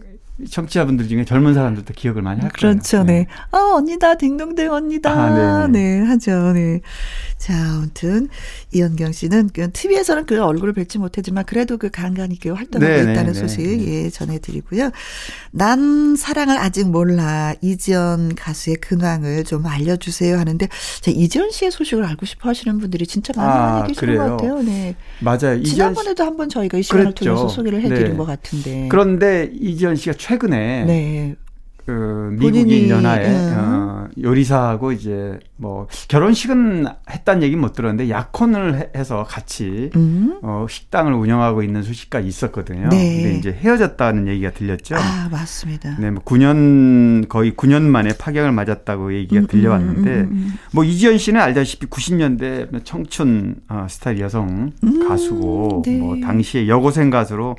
[0.49, 2.75] 청취자분들 중에 젊은 사람들도 기억을 많이 할 거예요.
[2.75, 3.27] 그렇죠, 네.
[3.51, 5.11] 아, 언니다, 딩동댕 언니다.
[5.11, 6.07] 아, 네, 네네.
[6.07, 6.81] 하죠, 네.
[7.39, 8.29] 자, 아무튼,
[8.73, 13.33] 이현경 씨는 그 TV에서는 그 얼굴을 뵙지 못했지만 그래도 그 간간히 그 활동하고 네네, 있다는
[13.33, 14.05] 네, 소식, 네.
[14.05, 14.91] 예, 전해드리고요.
[15.51, 17.55] 난 사랑을 아직 몰라.
[17.61, 20.69] 이지연 가수의 근황을 좀 알려주세요 하는데,
[21.01, 24.37] 자, 이지연 씨의 소식을 알고 싶어 하시는 분들이 진짜 많이 아, 많이 계시는 것 그래요?
[24.37, 24.95] 같아요, 네.
[25.21, 25.57] 맞아요.
[25.59, 27.25] 이지연 씨- 지난번에도 한번 저희가 이 시간을 그랬죠.
[27.25, 28.17] 통해서 소개를 해드린 네.
[28.17, 28.89] 것 같은데.
[28.91, 31.37] 그런데 이지연 씨가 최근에 네.
[31.87, 33.55] 그 미국인 연하에 음.
[33.57, 40.39] 어, 요리사하고 이제 뭐 결혼식은 했다는 얘기는 못 들었는데 약혼을 해- 해서 같이 음.
[40.43, 42.91] 어, 식당을 운영하고 있는 소식까지 있었거든요.
[42.91, 43.23] 네.
[43.23, 44.97] 근데 이제 헤어졌다는 얘기가 들렸죠.
[44.97, 45.97] 아, 맞습니다.
[45.99, 50.55] 네, 뭐 9년 거의 9년 만에 파경을 맞았다고 얘기가 음, 들려왔는데 음, 음, 음.
[50.75, 55.97] 뭐 이지연 씨는 알다시피 90년대 청춘 어, 스타일 여성 음, 가수고 네.
[55.97, 57.57] 뭐 당시에 여고생 가수로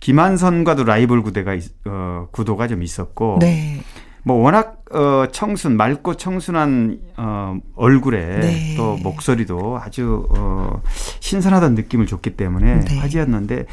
[0.00, 3.80] 김완선과도 라이벌 구대가 있- 어, 구도가 좀 있었고 네.
[4.22, 8.74] 뭐 워낙 어, 청순 맑고 청순한 어, 얼굴에 네.
[8.76, 10.82] 또 목소리도 아주 어,
[11.20, 12.98] 신선하던 느낌을 줬기 때문에 네.
[12.98, 13.66] 화제였는데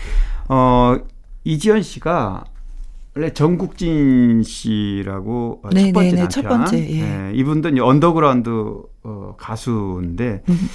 [0.50, 0.98] 어,
[1.44, 2.44] 이지연 씨가
[3.16, 6.30] 원래 정국진 씨라고 어, 네, 첫 번째 네, 네, 남편.
[6.30, 7.02] 첫 번째, 예.
[7.02, 8.50] 네, 이분도 언더그라운드
[9.04, 10.70] 어, 가수인데 음.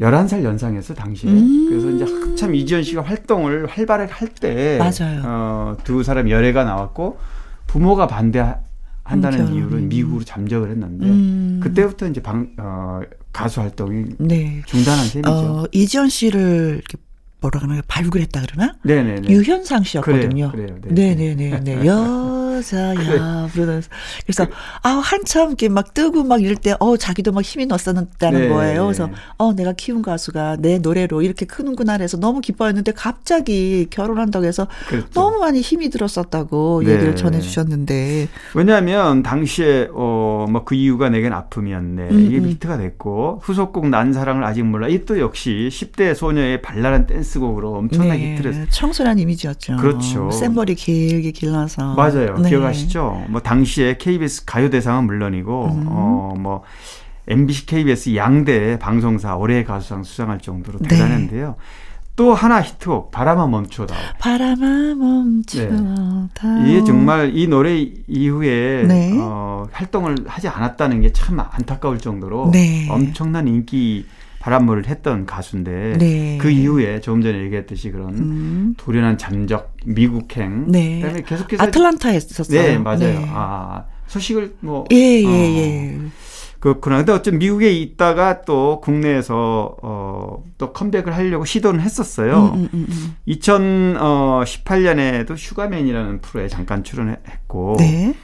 [0.00, 1.30] 11살 연상했어 당시에.
[1.30, 1.66] 음.
[1.68, 5.22] 그래서 이제 한참 이지연 씨가 활동을 활발하게 할때 맞아요.
[5.24, 7.18] 어, 두 사람 열애가 나왔고
[7.66, 9.54] 부모가 반대한다는 결혼.
[9.54, 11.60] 이유로 미국으로 잠적을 했는데 음.
[11.62, 13.00] 그때부터 이제 방, 어,
[13.32, 14.62] 가수 활동이 네.
[14.66, 15.30] 중단한 셈이죠.
[15.30, 16.96] 어, 이지연 씨를 이렇게
[17.40, 18.74] 뭐라 그러나 발굴했다 그러나?
[18.82, 19.28] 네네네.
[19.28, 20.50] 유현상 씨였거든요.
[20.52, 20.94] 그래요, 그래요.
[20.94, 21.14] 네.
[21.14, 21.60] 네네네.
[21.60, 21.86] 네.
[21.86, 23.48] 여 자야.
[23.52, 23.88] 부르면서.
[24.24, 24.46] 그래서,
[24.82, 28.80] 아, 한참 이렇게 막 뜨고 막 이럴 때, 어, 자기도 막 힘이 났었다는 네, 거예요.
[28.80, 28.84] 네.
[28.86, 34.66] 그래서, 어, 내가 키운 가수가 내 노래로 이렇게 크는구나 해서 너무 기뻐했는데 갑자기 결혼한다고 해서
[34.88, 35.08] 그렇죠.
[35.12, 36.92] 너무 많이 힘이 들었었다고 네.
[36.92, 38.28] 얘기를 전해주셨는데.
[38.54, 42.48] 왜냐하면 당시에 어 뭐 그 이유가 내겐 아픔이었네 음, 이게 음.
[42.48, 48.32] 히트가 됐고 후속곡 난 사랑을 아직 몰라 이 또 역시 10대 소녀의 발랄한 댄스곡으로 엄청나게
[48.34, 48.64] 히트를 했어요.
[48.66, 48.70] 네.
[48.70, 49.76] 청순한 이미지였죠.
[49.78, 50.30] 그렇죠.
[50.30, 51.94] 생머리 길게 길러서.
[51.94, 52.36] 맞아요.
[52.38, 52.49] 네.
[52.50, 53.24] 기억하시죠?
[53.28, 55.86] 뭐 당시에 KBS 가요대상은 물론이고 음.
[55.88, 56.62] 어뭐
[57.28, 60.88] MBC, KBS 양대 방송사 올해의 가수상 수상할 정도로 네.
[60.88, 61.56] 대단한데요.
[62.16, 63.94] 또 하나 히트곡 바람아 멈춰다.
[64.18, 65.74] 바람아 멈추다.
[65.74, 66.68] 네.
[66.70, 67.78] 이게 정말 이 노래
[68.08, 69.16] 이후에 네.
[69.18, 72.88] 어, 활동을 하지 않았다는 게 참 안타까울 정도로 네.
[72.90, 74.04] 엄청난 인기
[74.40, 76.38] 바람을 했던 가수인데 네.
[76.40, 78.74] 그 이후에 조금 전에 얘기했듯이 그런 음.
[78.78, 81.00] 돌연한 잠적 미국행 네.
[81.00, 82.62] 그다음에 계속해서 아틀란타에 있었어요.
[82.62, 83.22] 네 맞아요 네.
[83.28, 85.98] 아 소식을 뭐 예, 예, 어, 예.
[86.58, 86.96] 그렇구나.
[86.98, 92.52] 근데 어쨌든 미국에 있다가 또 국내에서 어, 또 컴백을 하려고 시도는 했었어요.
[92.54, 93.14] 음, 음, 음.
[93.28, 98.14] 2018년에도 슈가맨이라는 프로에 잠깐 출연했고 네.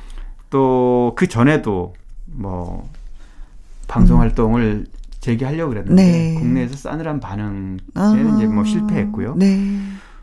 [0.51, 1.95] 또그 전에도
[2.27, 2.91] 뭐
[3.87, 4.87] 방송 활동을
[5.27, 6.35] 재개하려고 그랬는데 음.
[6.35, 6.35] 네.
[6.35, 8.15] 국내에서 싸늘한 반응에 아.
[8.37, 9.35] 이제 뭐 실패했고요.
[9.37, 9.79] 네.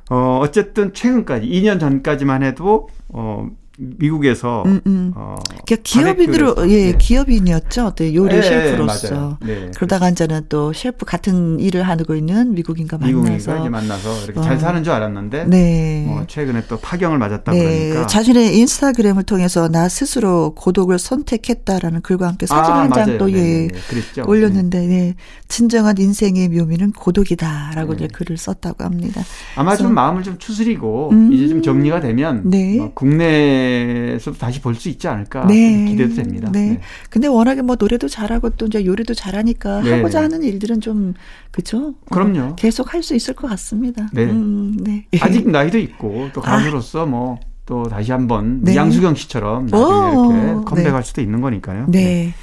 [0.10, 5.14] 어 어쨌든 최근까지 2년 전까지만 해도 어 미국에서 음, 음.
[5.16, 6.98] 어 그러니까 기업인으로 예 네.
[6.98, 7.88] 기업인이었죠.
[7.88, 9.38] 어때 요리 네, 셰프로서.
[9.42, 9.72] 네.
[9.76, 14.44] 그러다가 이제는 또 셰프 같은 일을 하고 있는 미국인과 미국인과 만나서 이제 만나서 이렇게 어.
[14.44, 16.06] 잘 사는 줄 알았는데 네.
[16.08, 22.28] 뭐 최근에 또 파경을 맞았다 네, 그러니까 자신의 인스타그램을 통해서 나 스스로 고독을 선택했다라는 글과
[22.28, 22.94] 함께 사진 아, 한.
[22.94, 24.22] 장도 네, 예, 네, 네.
[24.22, 25.16] 올렸는데 네.
[25.48, 28.06] 진정한 인생의 묘미는 고독이다라고 네.
[28.06, 29.24] 이제 글을 썼다고 합니다.
[29.56, 31.34] 아마 좀 마음을 좀 추스리고 음.
[31.34, 32.78] 이제 좀 정리가 되면 네.
[32.78, 35.86] 뭐 국내 에서도 다시 볼 수 있지 않을까 네.
[35.86, 36.50] 기대도 됩니다.
[36.52, 36.80] 네.
[37.10, 39.92] 근데 워낙에 뭐 노래도 잘하고 또 이제 요리도 잘하니까 네.
[39.94, 41.14] 하고자 하는 일들은 좀
[41.52, 41.90] 그죠?
[41.90, 42.56] 어, 그럼요.
[42.56, 44.08] 계속 할 수 있을 것 같습니다.
[44.14, 44.24] 네.
[44.26, 45.06] 음, 네.
[45.22, 48.76] 아직 나이도 있고 또 가수로서 뭐또 다시 한번 네.
[48.76, 49.84] 양수경 씨처럼 나중에
[50.16, 51.08] 오, 이렇게 컴백할 네.
[51.08, 51.86] 수도 있는 거니까요.
[51.90, 52.34] 네.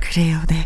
[0.00, 0.38] 그래요.
[0.48, 0.64] 네.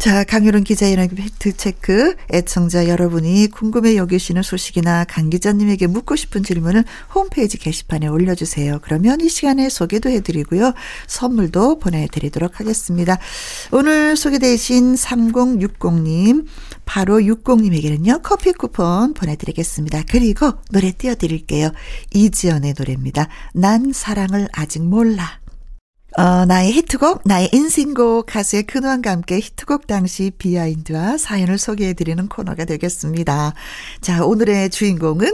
[0.00, 2.16] 자, 강유론 기자의 팩트체크.
[2.32, 6.84] 애청자 여러분이 궁금해 여기시는 소식이나 강 기자님에게 묻고 싶은 질문을
[7.14, 8.78] 홈페이지 게시판에 올려주세요.
[8.80, 10.72] 그러면 이 시간에 소개도 해드리고요.
[11.06, 13.18] 선물도 보내드리도록 하겠습니다.
[13.72, 16.46] 오늘 소개되신 3060님,
[16.86, 20.04] 바로 60님에게는요, 커피 쿠폰 보내드리겠습니다.
[20.08, 21.72] 그리고 노래 띄워드릴게요.
[22.14, 23.28] 이지연의 노래입니다.
[23.52, 25.39] 난 사랑을 아직 몰라.
[26.18, 33.54] 어, 나의 히트곡, 나의 인생곡, 가수의 근황과 함께 히트곡 당시 비하인드와 사연을 소개해드리는 코너가 되겠습니다.
[34.00, 35.30] 자, 오늘의 주인공은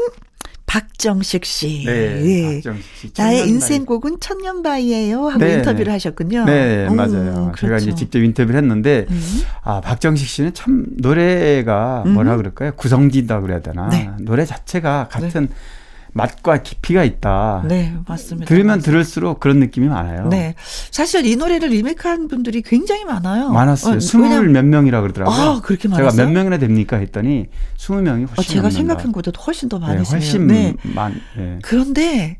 [0.66, 1.84] 박정식 씨.
[1.86, 2.22] 네.
[2.24, 2.54] 예.
[2.56, 3.12] 박정식 씨.
[3.16, 3.48] 나의.
[3.48, 5.28] 인생곡은 천년바위예요.
[5.28, 5.54] 하고 네.
[5.54, 6.44] 인터뷰를 하셨군요.
[6.44, 7.52] 네, 음, 맞아요.
[7.56, 7.94] 제가 이제 그렇죠.
[7.94, 9.42] 직접 인터뷰를 했는데 음.
[9.62, 12.72] 아, 박정식 씨는 참 노래가 뭐라 그럴까요?
[12.72, 13.88] 구성진다 그래야 되나?
[13.88, 14.10] 네.
[14.20, 15.48] 노래 자체가 같은
[16.16, 17.62] 맛과 깊이가 있다.
[17.68, 18.46] 네, 맞습니다.
[18.46, 18.90] 들으면 맞습니다.
[18.90, 20.28] 들을수록 그런 느낌이 많아요.
[20.28, 20.54] 네.
[20.90, 23.50] 사실 이 노래를 리메이크한 분들이 굉장히 많아요.
[23.50, 23.96] 많았어요.
[23.96, 25.36] 어, 스물 몇 명이라 그러더라고요.
[25.36, 26.26] 아, 그렇게 제가 많았어요?
[26.26, 27.46] 몇 명이나 됩니까 했더니
[27.76, 28.70] 스무 명이 훨씬 어, 제가.
[28.70, 30.20] 생각한 것보다 훨씬 더 네, 많으시네요.
[30.20, 30.74] 훨씬 네.
[30.94, 31.14] 많.
[31.38, 31.58] 예.
[31.62, 32.38] 그런데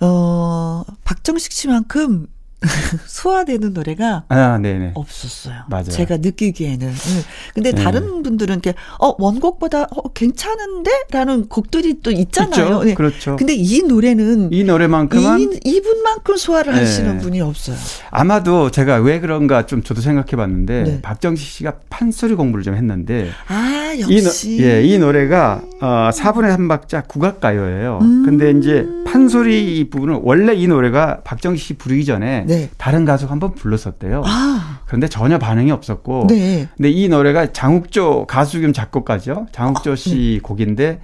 [0.00, 2.26] 어 박정식 씨만큼
[3.06, 4.58] 소화되는 노래가 아.
[4.94, 5.54] 없었어요.
[5.68, 5.84] 맞아요.
[5.84, 6.88] 제가 느끼기에는.
[6.88, 7.22] 네.
[7.54, 7.82] 근데 네.
[7.82, 12.82] 다른 분들은 이렇게 어 원곡보다 어 괜찮은데라는 곡들이 또 있잖아요.
[12.82, 12.94] 네.
[12.94, 13.36] 그렇죠.
[13.36, 16.80] 근데 이 노래는 이 노래만큼은 이, 이분만큼 소화를 네.
[16.80, 17.76] 하시는 분이 없어요.
[18.10, 21.02] 아마도 제가 왜 그런가 좀 저도 생각해 봤는데 네.
[21.02, 26.48] 박정식 씨가 판소리 공부를 좀 했는데 아 이, 노, 역시 예, 이 노래가 어, 4분의
[26.48, 27.98] 한 박자 국악가요예요.
[28.02, 28.22] 음.
[28.24, 32.70] 근데 이제 판소리 이 부분은 원래 이 노래가 박정식 씨 부르기 전에 네.
[32.78, 34.22] 다른 가수가 한번 불렀었대요.
[34.24, 36.68] 아 그런데 전혀 반응이 없었고 네.
[36.76, 39.46] 근데 이 노래가 장욱조 가수 겸 작곡가죠.
[39.52, 41.00] 장욱조 아, 씨 곡인데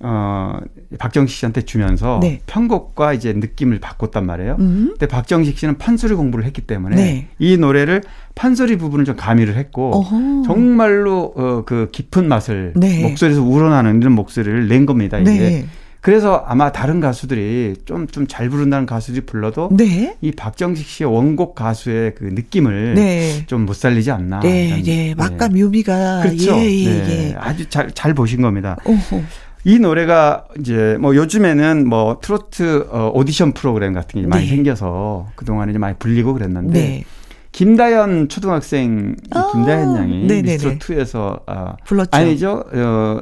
[0.00, 0.58] 어
[0.98, 2.40] 박정식 씨한테 주면서 네.
[2.46, 4.56] 편곡과 이제 느낌을 바꿨단 말이에요.
[4.58, 4.88] 음.
[4.90, 7.28] 근데 박정식 씨는 판소리 공부를 했기 때문에 네.
[7.38, 8.02] 이 노래를
[8.34, 10.42] 판소리 부분을 좀 가미를 했고 어허.
[10.44, 13.02] 정말로 어, 그 깊은 맛을 네.
[13.02, 15.18] 목소리에서 우러나는 이런 목소리를 낸 겁니다.
[15.18, 15.64] 이게.
[16.04, 16.10] 네.
[16.10, 20.16] 그래서 아마 다른 가수들이 좀 좀 잘 부른다는 가수들이 불러도 네.
[20.20, 23.44] 이 박정식 씨의 원곡 가수의 그 느낌을 네.
[23.46, 24.40] 좀못 살리지 않나.
[24.40, 25.48] 네, 네, 네.
[25.48, 26.56] 묘미가 그렇죠.
[26.56, 27.28] 예, 예, 네.
[27.30, 27.34] 예.
[27.38, 28.76] 아주 잘, 잘 보신 겁니다.
[28.84, 29.22] 오호.
[29.64, 34.50] 이 노래가 이제 뭐 요즘에는 뭐 트로트 어, 오디션 프로그램 같은 게 많이 네.
[34.50, 37.04] 생겨서 그동안에 이제 많이 불리고 그랬는데 네.
[37.52, 40.42] 김다연 초등학생 아, 김다연 양이.
[40.42, 42.10] 미스트롯 2에서 아, 불렀죠.
[42.12, 42.64] 아니죠.
[42.72, 43.20] 어,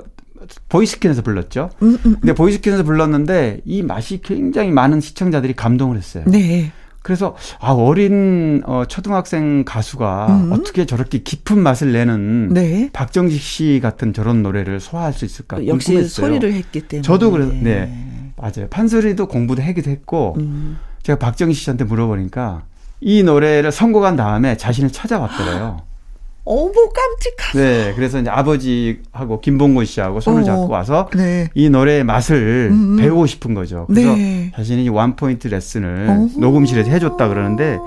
[0.68, 1.70] 보이스킨에서 불렀죠.
[1.82, 2.16] 음, 음.
[2.20, 6.24] 근데 보이스킨에서 불렀는데 이 맛이 굉장히 많은 시청자들이 감동을 했어요.
[6.26, 6.72] 네.
[7.02, 10.52] 그래서 아 어린 어, 초등학생 가수가 음.
[10.52, 12.90] 어떻게 저렇게 깊은 맛을 내는 네.
[12.92, 16.26] 박정식 씨 같은 저런 노래를 소화할 수 있을까 역시 궁금했어요.
[16.26, 17.02] 소리를 했기 때문에.
[17.02, 20.78] 저도 그래서 네 맞아요 판소리도 공부도 하기도 했고 음.
[21.02, 22.62] 제가 박정식 씨한테 물어보니까
[23.00, 25.82] 이 노래를 선곡한 다음에 자신을 찾아왔더래요.
[26.44, 27.58] 어머 깜찍하다.
[27.58, 30.44] 네, 그래서 이제 아버지하고 김봉곤 씨하고 손을 어.
[30.44, 31.48] 잡고 와서 네.
[31.54, 32.96] 이 노래의 맛을 음.
[32.96, 33.86] 배우고 싶은 거죠.
[33.88, 34.50] 그래서 네.
[34.54, 36.40] 자신이 원 포인트 레슨을 어허.
[36.40, 37.78] 녹음실에서 해줬다 그러는데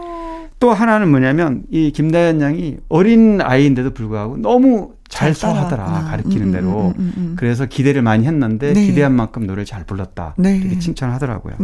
[0.60, 6.12] 또 하나는 뭐냐면 이 김다연 양이 어린 아이인데도 불구하고 너무 잘 잘 소화하더라 따라하구나.
[6.12, 7.36] 가르치는 음, 대로 음, 음, 음.
[7.38, 8.86] 그래서 기대를 많이 했는데 네.
[8.88, 10.58] 기대한 만큼 노래를 잘 불렀다 네.
[10.58, 11.56] 이렇게 칭찬하더라고요.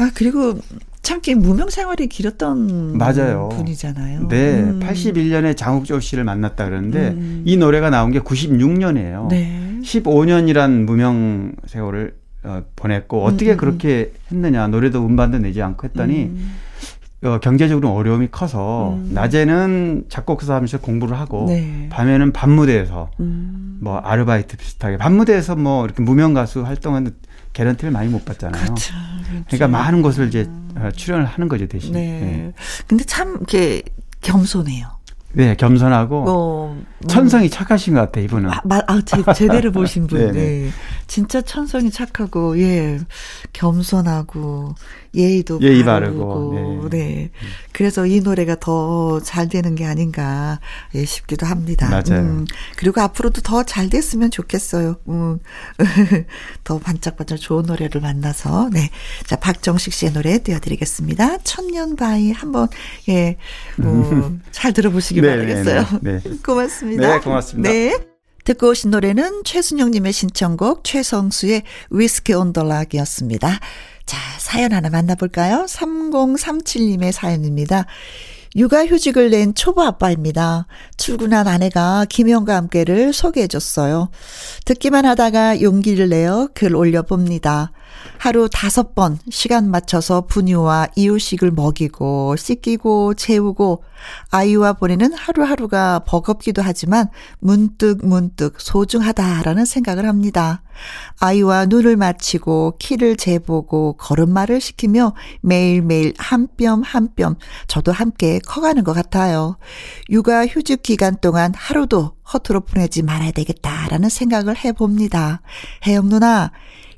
[0.00, 0.02] 음.
[0.02, 0.58] 아 그리고
[1.02, 3.48] 참게 무명 생활이 길었던 맞아요.
[3.50, 4.28] 분이잖아요.
[4.28, 4.80] 네, 음.
[4.80, 7.42] 81년에 장욱조 씨를 만났다 그러는데 음.
[7.44, 9.28] 이 노래가 나온 게 96년이에요.
[9.28, 9.80] 네.
[9.82, 12.14] 15년이란 무명 세월을
[12.44, 16.54] 어, 보냈고 어떻게 음, 음, 그렇게 했느냐 노래도 음반도 내지 않고 했더니 음.
[17.24, 19.10] 어, 경제적으로 어려움이 커서 음.
[19.12, 21.88] 낮에는 작곡사 하면서 공부를 하고 네.
[21.90, 23.78] 밤에는 밤 무대에서 음.
[23.80, 27.12] 뭐 아르바이트 비슷하게 밤 무대에서 뭐 이렇게 무명 가수 활동하는
[27.52, 28.64] 개런티를 많이 못 받잖아요.
[28.64, 28.94] 그렇죠.
[29.46, 31.92] 그러니까 많은 곳을 이제 어, 출연을 하는 거죠 대신.
[31.92, 32.20] 네.
[32.20, 32.52] 네.
[32.86, 33.82] 근데 참 이렇게
[34.20, 34.86] 겸손해요.
[35.32, 36.86] 네, 겸손하고 어, 음.
[37.08, 38.50] 천성이 착하신 것 같아 요 이분은.
[38.50, 40.32] 아, 말, 아, 제, 제대로 보신 분.
[40.32, 40.70] 네.
[41.06, 42.98] 진짜 천성이 착하고, 예.
[43.52, 44.74] 겸손하고,
[45.14, 46.52] 예의도 예의 바르고.
[46.52, 47.30] 바르고, 네.
[47.72, 50.58] 그래서 이 노래가 더 잘 되는 게 아닌가,
[50.94, 51.88] 예, 싶기도 합니다.
[51.90, 52.22] 맞아요.
[52.22, 52.46] 음,
[52.76, 54.96] 그리고 앞으로도 더 잘 됐으면 좋겠어요.
[55.08, 55.38] 음.
[56.64, 58.90] 더 반짝반짝 좋은 노래를 만나서, 네.
[59.26, 61.38] 자, 박정식 씨의 노래 띄워드리겠습니다.
[61.44, 62.68] 천년바위 한번,
[63.08, 63.36] 예,
[63.80, 65.86] 음, 잘 들어보시기 네, 바라겠어요.
[66.00, 66.30] 네, 네.
[66.44, 66.91] 고맙습니다.
[67.00, 67.70] 네, 고맙습니다.
[67.70, 67.98] 네.
[68.44, 73.60] 듣고 오신 노래는 최순영님의 신청곡 최성수의 위스키 온 더 락이었습니다.
[74.04, 75.64] 자, 사연 하나 만나볼까요?
[75.68, 77.86] 3037님의 사연입니다.
[78.54, 80.66] 육아휴직을 낸 초보 아빠입니다.
[80.98, 84.10] 출근한 아내가 김영과 함께를 소개해 줬어요.
[84.66, 87.72] 듣기만 하다가 용기를 내어 글 올려봅니다.
[88.18, 93.84] 하루 다섯 번 시간 맞춰서 분유와 이유식을 먹이고 씻기고 재우고
[94.30, 100.62] 아이와 보내는 하루하루가 버겁기도 하지만 문득 문득 소중하다라는 생각을 합니다.
[101.20, 107.36] 아이와 눈을 맞추고 키를 재보고 걸음마를 시키며 매일매일 한 뼘 한 뼘
[107.66, 109.56] 저도 함께 커가는 것 같아요.
[110.10, 115.42] 육아 휴직 기간 동안 하루도 허투루 보내지 말아야 되겠다라는 생각을 해봅니다.
[115.86, 116.50] 혜영 누나,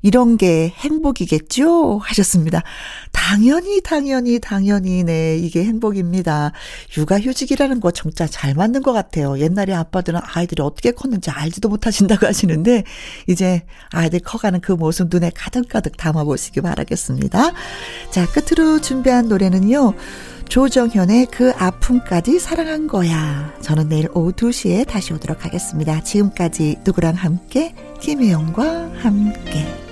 [0.05, 1.99] 이런 게 행복이겠죠?
[1.99, 2.63] 하셨습니다.
[3.11, 6.53] 당연히, 당연히, 당연히, 네, 이게 행복입니다.
[6.95, 9.39] 육아휴직이라는 거 진짜 잘 맞는 것 같아요.
[9.39, 12.85] 옛날에 아빠들은 아이들이 어떻게 컸는지 알지도 못하신다고 하시는데,
[13.29, 17.53] 이제 아이들 커가는 그 모습 눈에 가득가득 담아보시기 바라겠습니다.
[18.11, 19.95] 자, 끝으로 준비한 노래는요.
[20.51, 23.55] 조정현의 그 아픔까지 사랑한 거야.
[23.63, 26.03] 저는 내일 오후 2시에 다시 오도록 하겠습니다.
[26.03, 29.84] 지금까지 누구랑 함께, 김혜영과 함께.